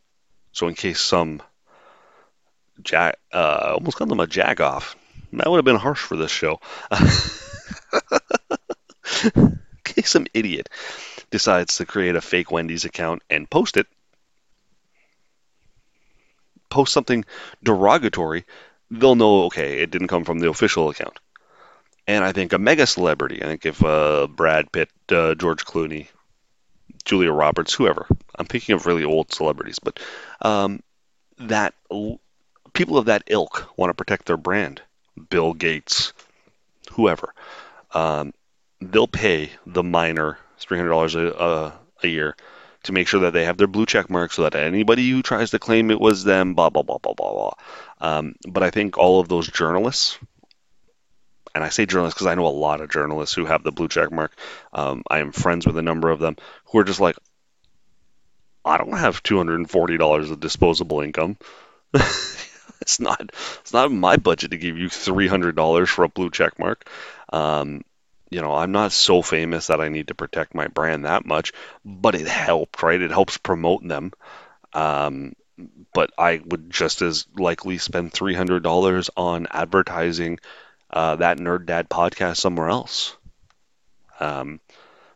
So 0.52 0.68
in 0.68 0.74
case 0.74 1.00
some 1.00 1.42
jag, 2.82 3.14
uh, 3.32 3.72
almost 3.74 3.96
called 3.96 4.10
them 4.10 4.20
a 4.20 4.26
jag 4.26 4.60
off. 4.60 4.96
That 5.32 5.50
would 5.50 5.58
have 5.58 5.64
been 5.64 5.76
harsh 5.76 6.00
for 6.00 6.16
this 6.16 6.30
show. 6.30 6.60
case 9.84 10.10
some 10.10 10.26
idiot 10.34 10.68
decides 11.30 11.76
to 11.76 11.86
create 11.86 12.16
a 12.16 12.20
fake 12.20 12.50
Wendy's 12.50 12.84
account 12.84 13.22
and 13.30 13.48
post 13.48 13.76
it, 13.76 13.86
post 16.68 16.92
something 16.92 17.24
derogatory, 17.62 18.44
they'll 18.90 19.14
know, 19.14 19.44
okay, 19.44 19.80
it 19.80 19.90
didn't 19.90 20.08
come 20.08 20.24
from 20.24 20.38
the 20.38 20.48
official 20.48 20.88
account. 20.90 21.18
And 22.06 22.24
I 22.24 22.32
think 22.32 22.52
a 22.52 22.58
mega 22.58 22.86
celebrity, 22.86 23.42
I 23.42 23.46
think 23.46 23.64
if 23.66 23.82
uh, 23.84 24.26
Brad 24.26 24.72
Pitt, 24.72 24.90
uh, 25.10 25.34
George 25.34 25.64
Clooney, 25.64 26.08
Julia 27.04 27.32
Roberts, 27.32 27.74
whoever. 27.74 28.06
I'm 28.38 28.46
thinking 28.46 28.74
of 28.74 28.86
really 28.86 29.04
old 29.04 29.32
celebrities, 29.32 29.78
but 29.78 30.00
um, 30.40 30.82
that 31.38 31.74
people 32.72 32.98
of 32.98 33.06
that 33.06 33.24
ilk 33.26 33.72
want 33.76 33.90
to 33.90 33.94
protect 33.94 34.26
their 34.26 34.36
brand. 34.36 34.82
Bill 35.30 35.52
Gates, 35.52 36.12
whoever, 36.92 37.34
um, 37.94 38.32
they'll 38.80 39.08
pay 39.08 39.50
the 39.66 39.82
minor 39.82 40.38
$300 40.60 41.14
a, 41.14 41.44
a, 41.44 41.72
a 42.02 42.08
year 42.08 42.36
to 42.84 42.92
make 42.92 43.06
sure 43.06 43.20
that 43.20 43.32
they 43.32 43.44
have 43.44 43.56
their 43.56 43.66
blue 43.66 43.86
check 43.86 44.10
mark 44.10 44.32
so 44.32 44.42
that 44.42 44.54
anybody 44.54 45.08
who 45.08 45.22
tries 45.22 45.50
to 45.50 45.58
claim 45.58 45.90
it 45.90 46.00
was 46.00 46.24
them, 46.24 46.54
blah, 46.54 46.70
blah, 46.70 46.82
blah, 46.82 46.98
blah, 46.98 47.14
blah, 47.14 47.32
blah. 47.32 47.52
Um, 48.00 48.34
but 48.48 48.62
I 48.62 48.70
think 48.70 48.98
all 48.98 49.20
of 49.20 49.28
those 49.28 49.46
journalists, 49.46 50.18
and 51.54 51.62
I 51.62 51.68
say 51.68 51.86
journalists 51.86 52.16
because 52.16 52.26
I 52.26 52.34
know 52.34 52.46
a 52.46 52.48
lot 52.48 52.80
of 52.80 52.90
journalists 52.90 53.34
who 53.34 53.44
have 53.44 53.62
the 53.62 53.72
blue 53.72 53.88
check 53.88 54.10
mark. 54.10 54.32
Um, 54.72 55.02
I 55.08 55.18
am 55.18 55.32
friends 55.32 55.66
with 55.66 55.76
a 55.76 55.82
number 55.82 56.10
of 56.10 56.18
them 56.18 56.36
who 56.66 56.78
are 56.78 56.84
just 56.84 57.00
like, 57.00 57.16
I 58.64 58.78
don't 58.78 58.96
have 58.96 59.22
$240 59.22 60.30
of 60.30 60.40
disposable 60.40 61.00
income. 61.00 61.36
it's 62.82 63.00
not 63.00 63.30
it's 63.60 63.72
not 63.72 63.92
my 63.92 64.16
budget 64.16 64.50
to 64.50 64.56
give 64.56 64.76
you 64.76 64.88
$300 64.88 65.88
for 65.88 66.04
a 66.04 66.08
blue 66.08 66.30
check 66.30 66.58
mark. 66.58 66.88
Um, 67.32 67.82
you 68.30 68.40
know, 68.40 68.54
I'm 68.54 68.72
not 68.72 68.92
so 68.92 69.20
famous 69.22 69.66
that 69.66 69.80
I 69.80 69.88
need 69.88 70.08
to 70.08 70.14
protect 70.14 70.54
my 70.54 70.68
brand 70.68 71.04
that 71.04 71.26
much, 71.26 71.52
but 71.84 72.14
it 72.14 72.26
helped, 72.26 72.82
right? 72.82 73.00
It 73.00 73.10
helps 73.10 73.36
promote 73.36 73.86
them. 73.86 74.12
Um, 74.72 75.34
but 75.92 76.10
I 76.16 76.40
would 76.44 76.70
just 76.70 77.02
as 77.02 77.26
likely 77.36 77.78
spend 77.78 78.12
$300 78.12 79.10
on 79.16 79.46
advertising 79.50 80.38
uh, 80.90 81.16
that 81.16 81.38
Nerd 81.38 81.66
Dad 81.66 81.88
podcast 81.88 82.38
somewhere 82.38 82.68
else, 82.68 83.16
um, 84.20 84.60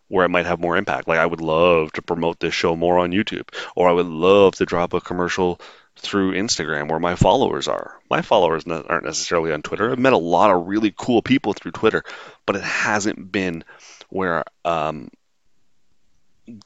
where 0.08 0.26
it 0.26 0.30
might 0.30 0.46
have 0.46 0.60
more 0.60 0.76
impact. 0.76 1.08
Like 1.08 1.18
I 1.18 1.26
would 1.26 1.40
love 1.40 1.92
to 1.92 2.02
promote 2.02 2.40
this 2.40 2.54
show 2.54 2.76
more 2.76 2.98
on 2.98 3.12
YouTube, 3.12 3.48
or 3.74 3.88
I 3.88 3.92
would 3.92 4.06
love 4.06 4.56
to 4.56 4.66
drop 4.66 4.92
a 4.92 5.00
commercial 5.00 5.60
through 5.98 6.34
Instagram 6.34 6.90
where 6.90 7.00
my 7.00 7.14
followers 7.14 7.68
are. 7.68 7.98
My 8.10 8.22
followers 8.22 8.64
aren't 8.66 9.04
necessarily 9.04 9.52
on 9.52 9.62
Twitter. 9.62 9.90
I've 9.90 9.98
met 9.98 10.12
a 10.12 10.18
lot 10.18 10.50
of 10.50 10.66
really 10.66 10.94
cool 10.96 11.22
people 11.22 11.52
through 11.52 11.72
Twitter, 11.72 12.04
but 12.44 12.56
it 12.56 12.62
hasn't 12.62 13.32
been 13.32 13.64
where 14.08 14.44
um, 14.64 15.10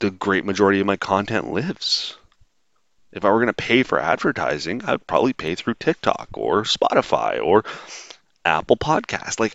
the 0.00 0.10
great 0.10 0.44
majority 0.44 0.80
of 0.80 0.86
my 0.86 0.96
content 0.96 1.52
lives. 1.52 2.16
If 3.12 3.24
I 3.24 3.30
were 3.30 3.38
going 3.38 3.46
to 3.48 3.52
pay 3.52 3.82
for 3.82 3.98
advertising, 3.98 4.82
I'd 4.84 5.06
probably 5.06 5.32
pay 5.32 5.54
through 5.54 5.74
TikTok 5.74 6.28
or 6.34 6.62
Spotify 6.62 7.44
or 7.44 7.64
Apple 8.44 8.76
Podcast. 8.76 9.40
Like, 9.40 9.54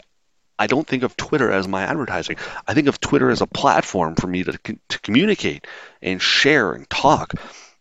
I 0.58 0.68
don't 0.68 0.88
think 0.88 1.04
of 1.04 1.18
Twitter 1.18 1.52
as 1.52 1.68
my 1.68 1.84
advertising. 1.84 2.38
I 2.68 2.74
think 2.74 2.88
of 2.88 3.00
Twitter 3.00 3.30
as 3.30 3.42
a 3.42 3.48
platform 3.48 4.16
for 4.16 4.28
me 4.28 4.44
to, 4.44 4.58
to 4.90 5.00
communicate 5.00 5.68
and 6.02 6.22
share 6.22 6.72
and 6.74 6.90
talk. 6.90 7.34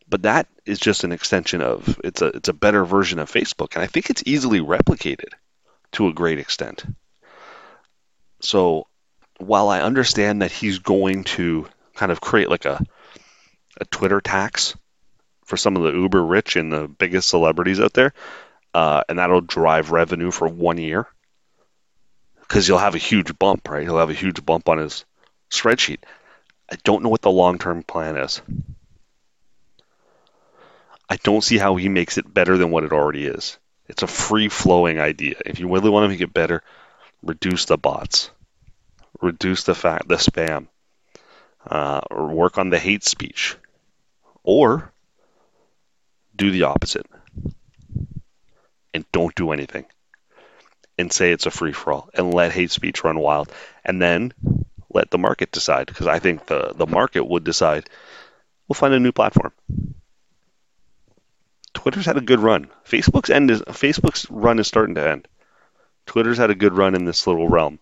But 0.09 0.23
that 0.23 0.49
is 0.67 0.79
just 0.79 1.05
an 1.05 1.13
extension 1.13 1.63
of 1.63 1.99
it's 2.05 2.23
a 2.23 2.27
it's 2.27 2.49
a 2.49 2.55
better 2.55 2.85
version 2.85 3.19
of 3.19 3.31
Facebook, 3.31 3.75
and 3.75 3.83
I 3.83 3.87
think 3.87 4.11
it's 4.11 4.23
easily 4.27 4.61
replicated 4.61 5.31
to 5.93 6.09
a 6.09 6.13
great 6.13 6.39
extent. 6.39 6.85
So 8.41 8.87
while 9.39 9.69
I 9.69 9.81
understand 9.81 10.43
that 10.43 10.53
he's 10.53 10.79
going 10.79 11.25
to 11.25 11.67
kind 11.95 12.13
of 12.13 12.21
create 12.21 12.51
like 12.51 12.65
a 12.65 12.85
a 13.81 13.85
Twitter 13.87 14.21
tax 14.21 14.77
for 15.45 15.57
some 15.57 15.77
of 15.77 15.83
the 15.83 15.99
uber 15.99 16.25
rich 16.25 16.57
and 16.57 16.73
the 16.73 16.87
biggest 16.87 17.29
celebrities 17.29 17.81
out 17.81 17.93
there, 17.93 18.13
uh, 18.73 19.03
and 19.09 19.19
that'll 19.19 19.41
drive 19.41 19.91
revenue 19.91 20.31
for 20.31 20.49
one 20.49 20.79
year 20.79 21.07
because 22.41 22.69
you'll 22.69 22.79
have 22.79 22.95
a 22.95 22.99
huge 22.99 23.37
bump, 23.39 23.69
right? 23.69 23.83
He'll 23.83 23.99
have 23.99 24.11
a 24.11 24.15
huge 24.15 24.45
bump 24.45 24.69
on 24.69 24.79
his 24.79 25.05
spreadsheet. 25.51 25.99
I 26.71 26.77
don't 26.85 27.03
know 27.03 27.09
what 27.09 27.23
the 27.23 27.31
long 27.31 27.59
term 27.59 27.83
plan 27.83 28.17
is. 28.17 28.43
I 31.15 31.19
don't 31.23 31.45
see 31.45 31.59
how 31.59 31.77
he 31.77 31.89
makes 31.89 32.19
it 32.19 32.35
better 32.35 32.59
than 32.59 32.73
what 32.73 32.83
it 32.83 32.93
already 32.93 33.27
is. 33.27 33.57
It's 33.87 34.03
a 34.03 34.09
free 34.09 34.49
flowing 34.49 34.99
idea. 34.99 35.37
If 35.47 35.61
you 35.61 35.73
really 35.73 35.89
want 35.89 36.03
to 36.03 36.09
make 36.09 36.21
it 36.21 36.35
better, 36.35 36.65
reduce 37.23 37.67
the 37.67 37.79
bots, 37.79 38.33
reduce 39.21 39.63
the 39.63 39.77
fact 39.77 40.09
the 40.09 40.17
spam, 40.17 40.67
uh, 41.71 42.01
or 42.11 42.35
work 42.35 42.59
on 42.59 42.71
the 42.71 42.81
hate 42.81 43.05
speech, 43.05 43.55
or 44.43 44.91
do 46.35 46.51
the 46.51 46.65
opposite. 46.65 47.07
And 48.93 49.05
don't 49.13 49.37
do 49.37 49.53
anything. 49.53 49.85
And 50.99 51.13
say 51.13 51.31
it's 51.31 51.47
a 51.47 51.53
free 51.53 51.73
for 51.73 51.93
all 51.93 52.11
and 52.13 52.35
let 52.35 52.51
hate 52.51 52.73
speech 52.73 53.05
run 53.05 53.21
wild. 53.21 53.53
And 53.85 54.03
then 54.03 54.35
let 54.93 55.13
the 55.13 55.19
market 55.19 55.53
decide. 55.53 55.87
Because 55.87 56.09
I 56.09 56.19
think 56.19 56.47
the, 56.47 56.73
the 56.75 56.89
market 56.89 57.25
would 57.25 57.45
decide 57.45 57.89
we'll 58.67 58.75
find 58.75 58.95
a 58.95 58.99
new 58.99 59.13
platform. 59.13 59.53
Twitter's 61.75 62.07
had 62.07 62.17
a 62.17 62.23
good 62.23 62.41
run. 62.41 62.69
Facebook's 62.87 63.31
end 63.31 63.51
is 63.51 63.61
Facebook's 63.63 64.31
run 64.31 64.59
is 64.59 64.67
starting 64.67 64.95
to 64.95 65.09
end. 65.09 65.29
Twitter's 66.07 66.39
had 66.39 66.51
a 66.51 66.55
good 66.55 66.75
run 66.75 66.95
in 66.95 67.05
this 67.05 67.27
little 67.27 67.49
realm. 67.49 67.79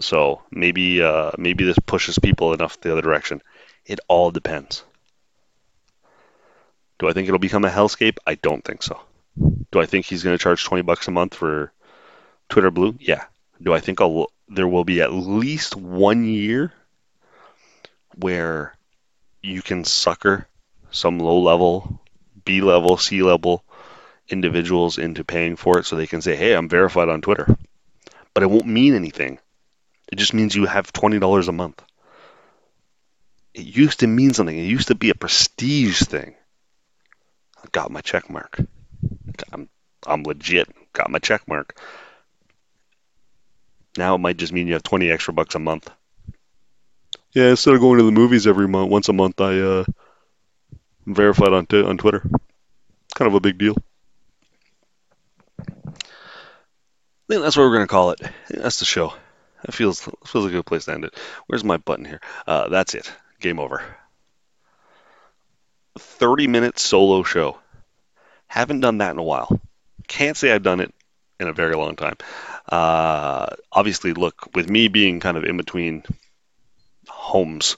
So 0.00 0.42
maybe 0.50 1.02
uh, 1.02 1.32
maybe 1.38 1.64
this 1.64 1.78
pushes 1.78 2.18
people 2.18 2.52
enough 2.52 2.80
the 2.80 2.92
other 2.92 3.02
direction. 3.02 3.42
It 3.86 4.00
all 4.08 4.30
depends. 4.30 4.84
Do 6.98 7.08
I 7.08 7.12
think 7.12 7.28
it'll 7.28 7.38
become 7.38 7.64
a 7.64 7.70
hellscape? 7.70 8.18
I 8.26 8.36
don't 8.36 8.64
think 8.64 8.82
so. 8.82 9.00
Do 9.70 9.80
I 9.80 9.86
think 9.86 10.06
he's 10.06 10.22
going 10.22 10.36
to 10.36 10.42
charge 10.42 10.64
20 10.64 10.82
bucks 10.82 11.08
a 11.08 11.10
month 11.10 11.34
for 11.34 11.72
Twitter 12.48 12.70
Blue? 12.70 12.96
Yeah. 13.00 13.24
Do 13.60 13.72
I 13.72 13.80
think 13.80 14.00
I'll, 14.00 14.28
there 14.48 14.68
will 14.68 14.84
be 14.84 15.00
at 15.00 15.12
least 15.12 15.74
one 15.74 16.24
year 16.24 16.72
where 18.14 18.76
you 19.42 19.62
can 19.62 19.84
sucker 19.84 20.46
some 20.92 21.18
low 21.18 21.40
level, 21.40 22.00
B 22.44 22.60
level, 22.60 22.96
C 22.96 23.22
level 23.22 23.64
individuals 24.28 24.98
into 24.98 25.24
paying 25.24 25.56
for 25.56 25.78
it 25.78 25.86
so 25.86 25.96
they 25.96 26.06
can 26.06 26.22
say, 26.22 26.36
hey, 26.36 26.54
I'm 26.54 26.68
verified 26.68 27.08
on 27.08 27.20
Twitter. 27.20 27.56
But 28.34 28.42
it 28.42 28.50
won't 28.50 28.66
mean 28.66 28.94
anything. 28.94 29.38
It 30.10 30.16
just 30.16 30.34
means 30.34 30.54
you 30.54 30.66
have 30.66 30.92
$20 30.92 31.48
a 31.48 31.52
month. 31.52 31.82
It 33.54 33.66
used 33.66 34.00
to 34.00 34.06
mean 34.06 34.32
something. 34.32 34.56
It 34.56 34.62
used 34.62 34.88
to 34.88 34.94
be 34.94 35.10
a 35.10 35.14
prestige 35.14 36.00
thing. 36.00 36.34
I 37.62 37.66
got 37.72 37.90
my 37.90 38.00
check 38.00 38.30
mark. 38.30 38.58
I'm, 39.52 39.68
I'm 40.06 40.22
legit. 40.22 40.68
Got 40.92 41.10
my 41.10 41.18
check 41.18 41.46
mark. 41.46 41.78
Now 43.96 44.14
it 44.14 44.18
might 44.18 44.38
just 44.38 44.52
mean 44.52 44.66
you 44.66 44.72
have 44.72 44.82
20 44.82 45.10
extra 45.10 45.34
bucks 45.34 45.54
a 45.54 45.58
month. 45.58 45.90
Yeah, 47.32 47.50
instead 47.50 47.74
of 47.74 47.80
going 47.80 47.98
to 47.98 48.04
the 48.04 48.12
movies 48.12 48.46
every 48.46 48.68
month, 48.68 48.90
once 48.90 49.08
a 49.08 49.12
month, 49.12 49.40
I 49.40 49.58
uh, 49.60 49.84
verified 51.06 51.52
on 51.52 51.66
t- 51.66 51.82
on 51.82 51.98
Twitter. 51.98 52.22
Kind 53.14 53.28
of 53.28 53.34
a 53.34 53.40
big 53.40 53.58
deal. 53.58 53.76
I 55.58 55.64
think 57.28 57.42
that's 57.42 57.56
what 57.56 57.64
we're 57.64 57.74
gonna 57.74 57.86
call 57.86 58.10
it. 58.10 58.20
That's 58.50 58.78
the 58.78 58.84
show. 58.84 59.14
That 59.64 59.72
feels 59.72 60.00
feels 60.00 60.44
like 60.44 60.52
a 60.52 60.56
good 60.56 60.66
place 60.66 60.86
to 60.86 60.92
end 60.92 61.04
it. 61.04 61.14
Where's 61.46 61.64
my 61.64 61.76
button 61.76 62.04
here? 62.04 62.20
Uh, 62.46 62.68
that's 62.68 62.94
it. 62.94 63.10
Game 63.40 63.58
over. 63.58 63.82
30 65.98 66.46
minute 66.46 66.78
solo 66.78 67.22
show. 67.22 67.58
Haven't 68.46 68.80
done 68.80 68.98
that 68.98 69.12
in 69.12 69.18
a 69.18 69.22
while. 69.22 69.60
Can't 70.08 70.36
say 70.36 70.52
I've 70.52 70.62
done 70.62 70.80
it 70.80 70.92
in 71.40 71.48
a 71.48 71.52
very 71.52 71.74
long 71.74 71.96
time. 71.96 72.16
Uh, 72.68 73.46
obviously, 73.70 74.12
look, 74.12 74.54
with 74.54 74.68
me 74.68 74.88
being 74.88 75.20
kind 75.20 75.36
of 75.36 75.44
in 75.44 75.56
between 75.56 76.02
homes 77.08 77.76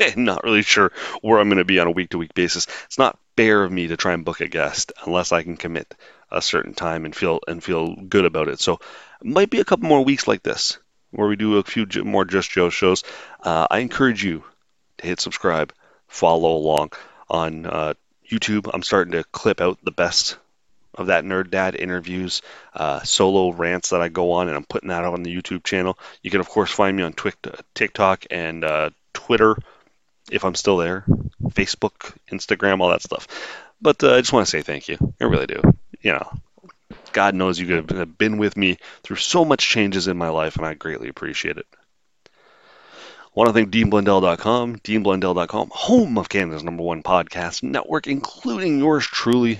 and 0.00 0.16
not 0.24 0.44
really 0.44 0.62
sure 0.62 0.92
where 1.20 1.38
I'm 1.38 1.48
going 1.48 1.58
to 1.58 1.64
be 1.64 1.78
on 1.78 1.86
a 1.86 1.92
week 1.92 2.10
to 2.10 2.18
week 2.18 2.34
basis, 2.34 2.66
it's 2.84 2.98
not 2.98 3.18
fair 3.36 3.64
of 3.64 3.72
me 3.72 3.88
to 3.88 3.96
try 3.96 4.12
and 4.12 4.24
book 4.24 4.40
a 4.40 4.48
guest 4.48 4.92
unless 5.04 5.32
I 5.32 5.42
can 5.42 5.56
commit 5.56 5.94
a 6.30 6.42
certain 6.42 6.74
time 6.74 7.04
and 7.04 7.14
feel 7.14 7.40
and 7.46 7.62
feel 7.62 7.94
good 7.96 8.24
about 8.24 8.48
it. 8.48 8.60
So, 8.60 8.80
it 9.20 9.26
might 9.26 9.50
be 9.50 9.60
a 9.60 9.64
couple 9.64 9.88
more 9.88 10.04
weeks 10.04 10.26
like 10.26 10.42
this 10.42 10.78
where 11.12 11.28
we 11.28 11.36
do 11.36 11.58
a 11.58 11.62
few 11.62 11.86
more 12.04 12.24
Just 12.24 12.50
Joe 12.50 12.70
shows. 12.70 13.04
Uh, 13.40 13.66
I 13.70 13.78
encourage 13.78 14.24
you 14.24 14.42
to 14.98 15.06
hit 15.06 15.20
subscribe, 15.20 15.72
follow 16.08 16.56
along 16.56 16.92
on 17.28 17.66
uh, 17.66 17.94
YouTube. 18.28 18.68
I'm 18.72 18.82
starting 18.82 19.12
to 19.12 19.24
clip 19.24 19.60
out 19.60 19.78
the 19.82 19.92
best 19.92 20.38
of 20.94 21.06
that 21.06 21.24
Nerd 21.24 21.50
Dad 21.50 21.74
interviews, 21.74 22.42
uh, 22.74 23.02
solo 23.02 23.52
rants 23.52 23.90
that 23.90 24.02
I 24.02 24.08
go 24.08 24.32
on, 24.32 24.48
and 24.48 24.56
I'm 24.56 24.64
putting 24.64 24.88
that 24.88 25.04
on 25.04 25.22
the 25.22 25.34
YouTube 25.34 25.64
channel. 25.64 25.98
You 26.22 26.30
can, 26.30 26.40
of 26.40 26.48
course, 26.48 26.70
find 26.70 26.96
me 26.96 27.02
on 27.02 27.14
TikTok 27.74 28.26
and 28.30 28.64
uh, 28.64 28.90
Twitter 29.12 29.56
if 30.30 30.44
I'm 30.44 30.54
still 30.54 30.76
there, 30.76 31.04
Facebook, 31.48 32.16
Instagram, 32.30 32.80
all 32.80 32.90
that 32.90 33.02
stuff. 33.02 33.26
But 33.80 34.02
uh, 34.04 34.14
I 34.14 34.20
just 34.20 34.32
want 34.32 34.46
to 34.46 34.50
say 34.50 34.62
thank 34.62 34.88
you. 34.88 34.96
I 35.20 35.24
really 35.24 35.46
do. 35.46 35.60
You 36.00 36.12
know, 36.12 36.32
God 37.12 37.34
knows 37.34 37.58
you 37.58 37.74
have 37.74 38.18
been 38.18 38.38
with 38.38 38.56
me 38.56 38.78
through 39.02 39.16
so 39.16 39.44
much 39.44 39.66
changes 39.68 40.08
in 40.08 40.16
my 40.16 40.28
life, 40.28 40.56
and 40.56 40.66
I 40.66 40.74
greatly 40.74 41.08
appreciate 41.08 41.56
it. 41.56 41.66
I 42.26 42.30
want 43.34 43.48
to 43.48 43.54
thank 43.54 43.70
DeanBlundell.com, 43.70 44.78
DeanBlundell.com, 44.80 45.70
home 45.72 46.18
of 46.18 46.28
Canada's 46.28 46.62
number 46.62 46.82
one 46.82 47.02
podcast 47.02 47.62
network, 47.62 48.06
including 48.06 48.78
yours 48.78 49.06
truly. 49.06 49.58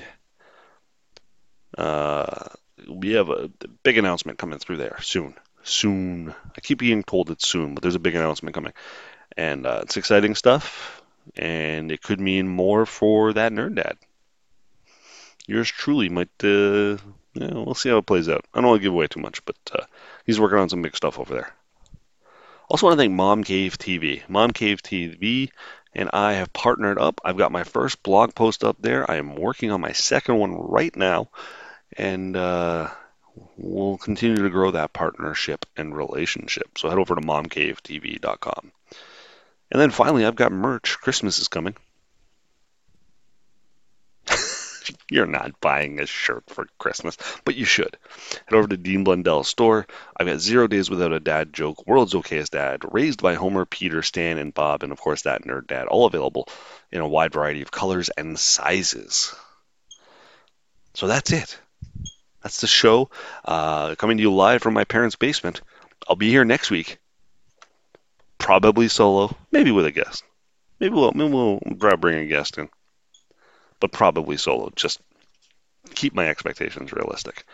Uh, 1.77 2.49
we 2.89 3.13
have 3.13 3.31
a 3.31 3.51
big 3.83 3.97
announcement 3.97 4.39
coming 4.39 4.59
through 4.59 4.77
there 4.77 4.99
soon. 5.01 5.35
Soon. 5.63 6.35
I 6.57 6.61
keep 6.61 6.79
being 6.79 7.03
told 7.03 7.31
it's 7.31 7.49
soon, 7.49 7.75
but 7.75 7.83
there's 7.83 7.95
a 7.95 8.01
big 8.01 8.15
announcement 8.15 8.55
coming. 8.55 8.73
And 9.37 9.67
uh, 9.67 9.81
it's 9.83 9.97
exciting 9.97 10.35
stuff, 10.35 11.03
and 11.37 11.91
it 11.91 12.03
could 12.03 12.21
mean 12.21 12.49
more 12.49 12.87
for 12.87 13.33
that 13.33 13.53
nerd 13.53 13.77
dad. 13.77 13.97
Yours 15.47 15.69
truly 15.69 16.09
might, 16.09 16.29
uh, 16.45 16.99
yeah, 17.35 17.55
we'll 17.55 17.75
see 17.75 17.89
how 17.89 17.99
it 17.99 18.07
plays 18.07 18.29
out. 18.29 18.45
I 18.55 18.61
don't 18.61 18.69
want 18.69 18.81
to 18.81 18.85
give 18.85 18.93
away 18.93 19.07
too 19.07 19.21
much, 19.21 19.45
but 19.45 19.57
uh, 19.75 19.85
he's 20.25 20.41
working 20.41 20.59
on 20.59 20.69
some 20.69 20.83
big 20.83 20.97
stuff 20.97 21.19
over 21.19 21.35
there. 21.35 21.55
Also, 22.69 22.87
want 22.87 22.99
to 22.99 23.03
thank 23.03 23.13
Mom 23.13 23.45
Cave 23.45 23.77
TV. 23.77 24.27
Mom 24.29 24.53
Cave 24.53 24.83
TV 24.83 25.51
and 25.95 26.11
I 26.13 26.35
have 26.35 26.53
partnered 26.53 26.99
up. 26.99 27.21
I've 27.25 27.37
got 27.37 27.53
my 27.53 27.65
first 27.65 28.03
blog 28.03 28.35
post 28.35 28.65
up 28.65 28.77
there. 28.81 29.11
I 29.11 29.17
am 29.17 29.35
working 29.35 29.71
on 29.71 29.81
my 29.81 29.93
second 29.93 30.39
one 30.39 30.55
right 30.55 30.95
now, 30.97 31.29
and 31.97 32.37
uh, 32.37 32.89
we'll 33.57 33.99
continue 33.99 34.43
to 34.43 34.51
grow 34.51 34.71
that 34.71 34.93
partnership 34.93 35.67
and 35.77 35.97
relationship. 35.97 36.79
So 36.79 36.89
head 36.89 36.99
over 36.99 37.15
to 37.15 37.21
momcavetv.com. 37.21 38.73
And 39.73 39.81
then 39.81 39.91
finally, 39.91 40.27
I've 40.27 40.37
got 40.37 40.53
merch. 40.53 40.99
Christmas 41.01 41.39
is 41.39 41.49
coming. 41.49 41.75
You're 45.11 45.25
not 45.25 45.59
buying 45.63 45.99
a 45.99 46.05
shirt 46.05 46.45
for 46.49 46.67
Christmas, 46.77 47.17
but 47.47 47.55
you 47.55 47.65
should. 47.65 47.97
Head 48.47 48.55
over 48.55 48.69
to 48.69 48.77
Dean 48.77 49.03
Blundell's 49.03 49.49
store. 49.49 49.87
I've 50.15 50.27
got 50.27 50.41
Zero 50.41 50.67
Days 50.67 50.91
Without 50.91 51.15
a 51.15 51.21
Dad 51.21 51.55
joke, 51.55 51.87
World's 51.87 52.13
Okayest 52.13 52.51
Dad, 52.51 52.83
Raised 52.93 53.23
by 53.23 53.33
Homer, 53.33 53.65
Peter, 53.65 54.03
Stan, 54.03 54.37
and 54.37 54.53
Bob, 54.53 54.83
and 54.83 54.93
of 54.93 55.01
course 55.01 55.23
that 55.23 55.45
Nerd 55.45 55.69
Dad, 55.69 55.87
all 55.87 56.05
available 56.05 56.49
in 56.91 57.01
a 57.01 57.09
wide 57.09 57.33
variety 57.33 57.63
of 57.63 57.71
colors 57.71 58.11
and 58.11 58.39
sizes. 58.39 59.35
So 60.93 61.07
that's 61.07 61.33
it. 61.33 61.59
That's 62.43 62.61
the 62.61 62.67
show. 62.67 63.09
Uh, 63.43 63.95
coming 63.95 64.19
to 64.19 64.23
you 64.23 64.35
live 64.35 64.61
from 64.61 64.75
my 64.75 64.85
parents' 64.85 65.17
basement. 65.17 65.63
I'll 66.07 66.17
be 66.17 66.29
here 66.29 66.45
next 66.45 66.71
week. 66.71 66.99
Probably 68.43 68.89
solo, 68.89 69.37
maybe 69.51 69.71
with 69.71 69.87
a 69.87 69.91
guest. 69.91 70.25
Maybe 70.81 70.95
we'll, 70.95 71.13
maybe 71.13 71.33
we'll 71.33 71.61
bring 71.97 72.19
a 72.19 72.27
guest 72.27 72.59
in 72.59 72.69
but 73.83 73.91
probably 73.91 74.37
solo. 74.37 74.73
Just 74.77 75.01
keep 75.95 76.15
my 76.15 76.29
expectations 76.29 76.93
realistic. 76.93 77.45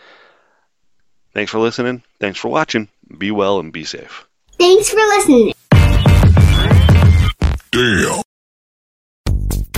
Thanks 1.33 1.51
for 1.51 1.59
listening. 1.59 2.03
Thanks 2.20 2.38
for 2.38 2.48
watching. 2.48 2.88
Be 3.16 3.31
well 3.31 3.59
and 3.59 3.72
be 3.72 3.85
safe. 3.85 4.27
Thanks 4.59 4.90
for 4.90 4.96
listening. 4.96 5.55
Damn. 7.70 8.27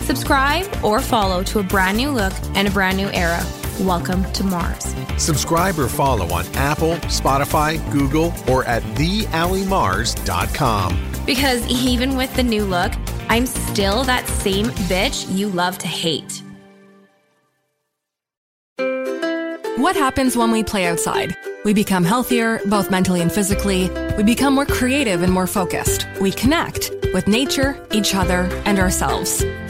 Subscribe 0.00 0.66
or 0.84 1.00
follow 1.00 1.42
to 1.44 1.60
a 1.60 1.62
brand 1.62 1.96
new 1.96 2.10
look 2.10 2.32
and 2.54 2.66
a 2.66 2.70
brand 2.70 2.96
new 2.96 3.08
era. 3.10 3.40
Welcome 3.80 4.30
to 4.32 4.44
Mars. 4.44 4.94
Subscribe 5.16 5.78
or 5.78 5.88
follow 5.88 6.26
on 6.32 6.44
Apple, 6.54 6.94
Spotify, 7.06 7.78
Google, 7.92 8.34
or 8.48 8.64
at 8.64 8.82
theallymars.com. 8.94 11.12
Because 11.26 11.66
even 11.68 12.16
with 12.16 12.34
the 12.34 12.42
new 12.42 12.64
look, 12.64 12.92
I'm 13.28 13.46
still 13.46 14.02
that 14.04 14.26
same 14.26 14.66
bitch 14.88 15.32
you 15.34 15.48
love 15.48 15.78
to 15.78 15.86
hate. 15.86 16.42
What 19.76 19.96
happens 19.96 20.36
when 20.36 20.50
we 20.50 20.62
play 20.62 20.86
outside? 20.86 21.34
We 21.64 21.72
become 21.72 22.04
healthier, 22.04 22.60
both 22.66 22.90
mentally 22.90 23.20
and 23.20 23.32
physically. 23.32 23.90
We 24.16 24.24
become 24.24 24.54
more 24.54 24.66
creative 24.66 25.22
and 25.22 25.32
more 25.32 25.46
focused. 25.46 26.06
We 26.20 26.32
connect 26.32 26.90
with 27.14 27.28
nature, 27.28 27.82
each 27.92 28.14
other, 28.14 28.48
and 28.64 28.78
ourselves. 28.78 29.44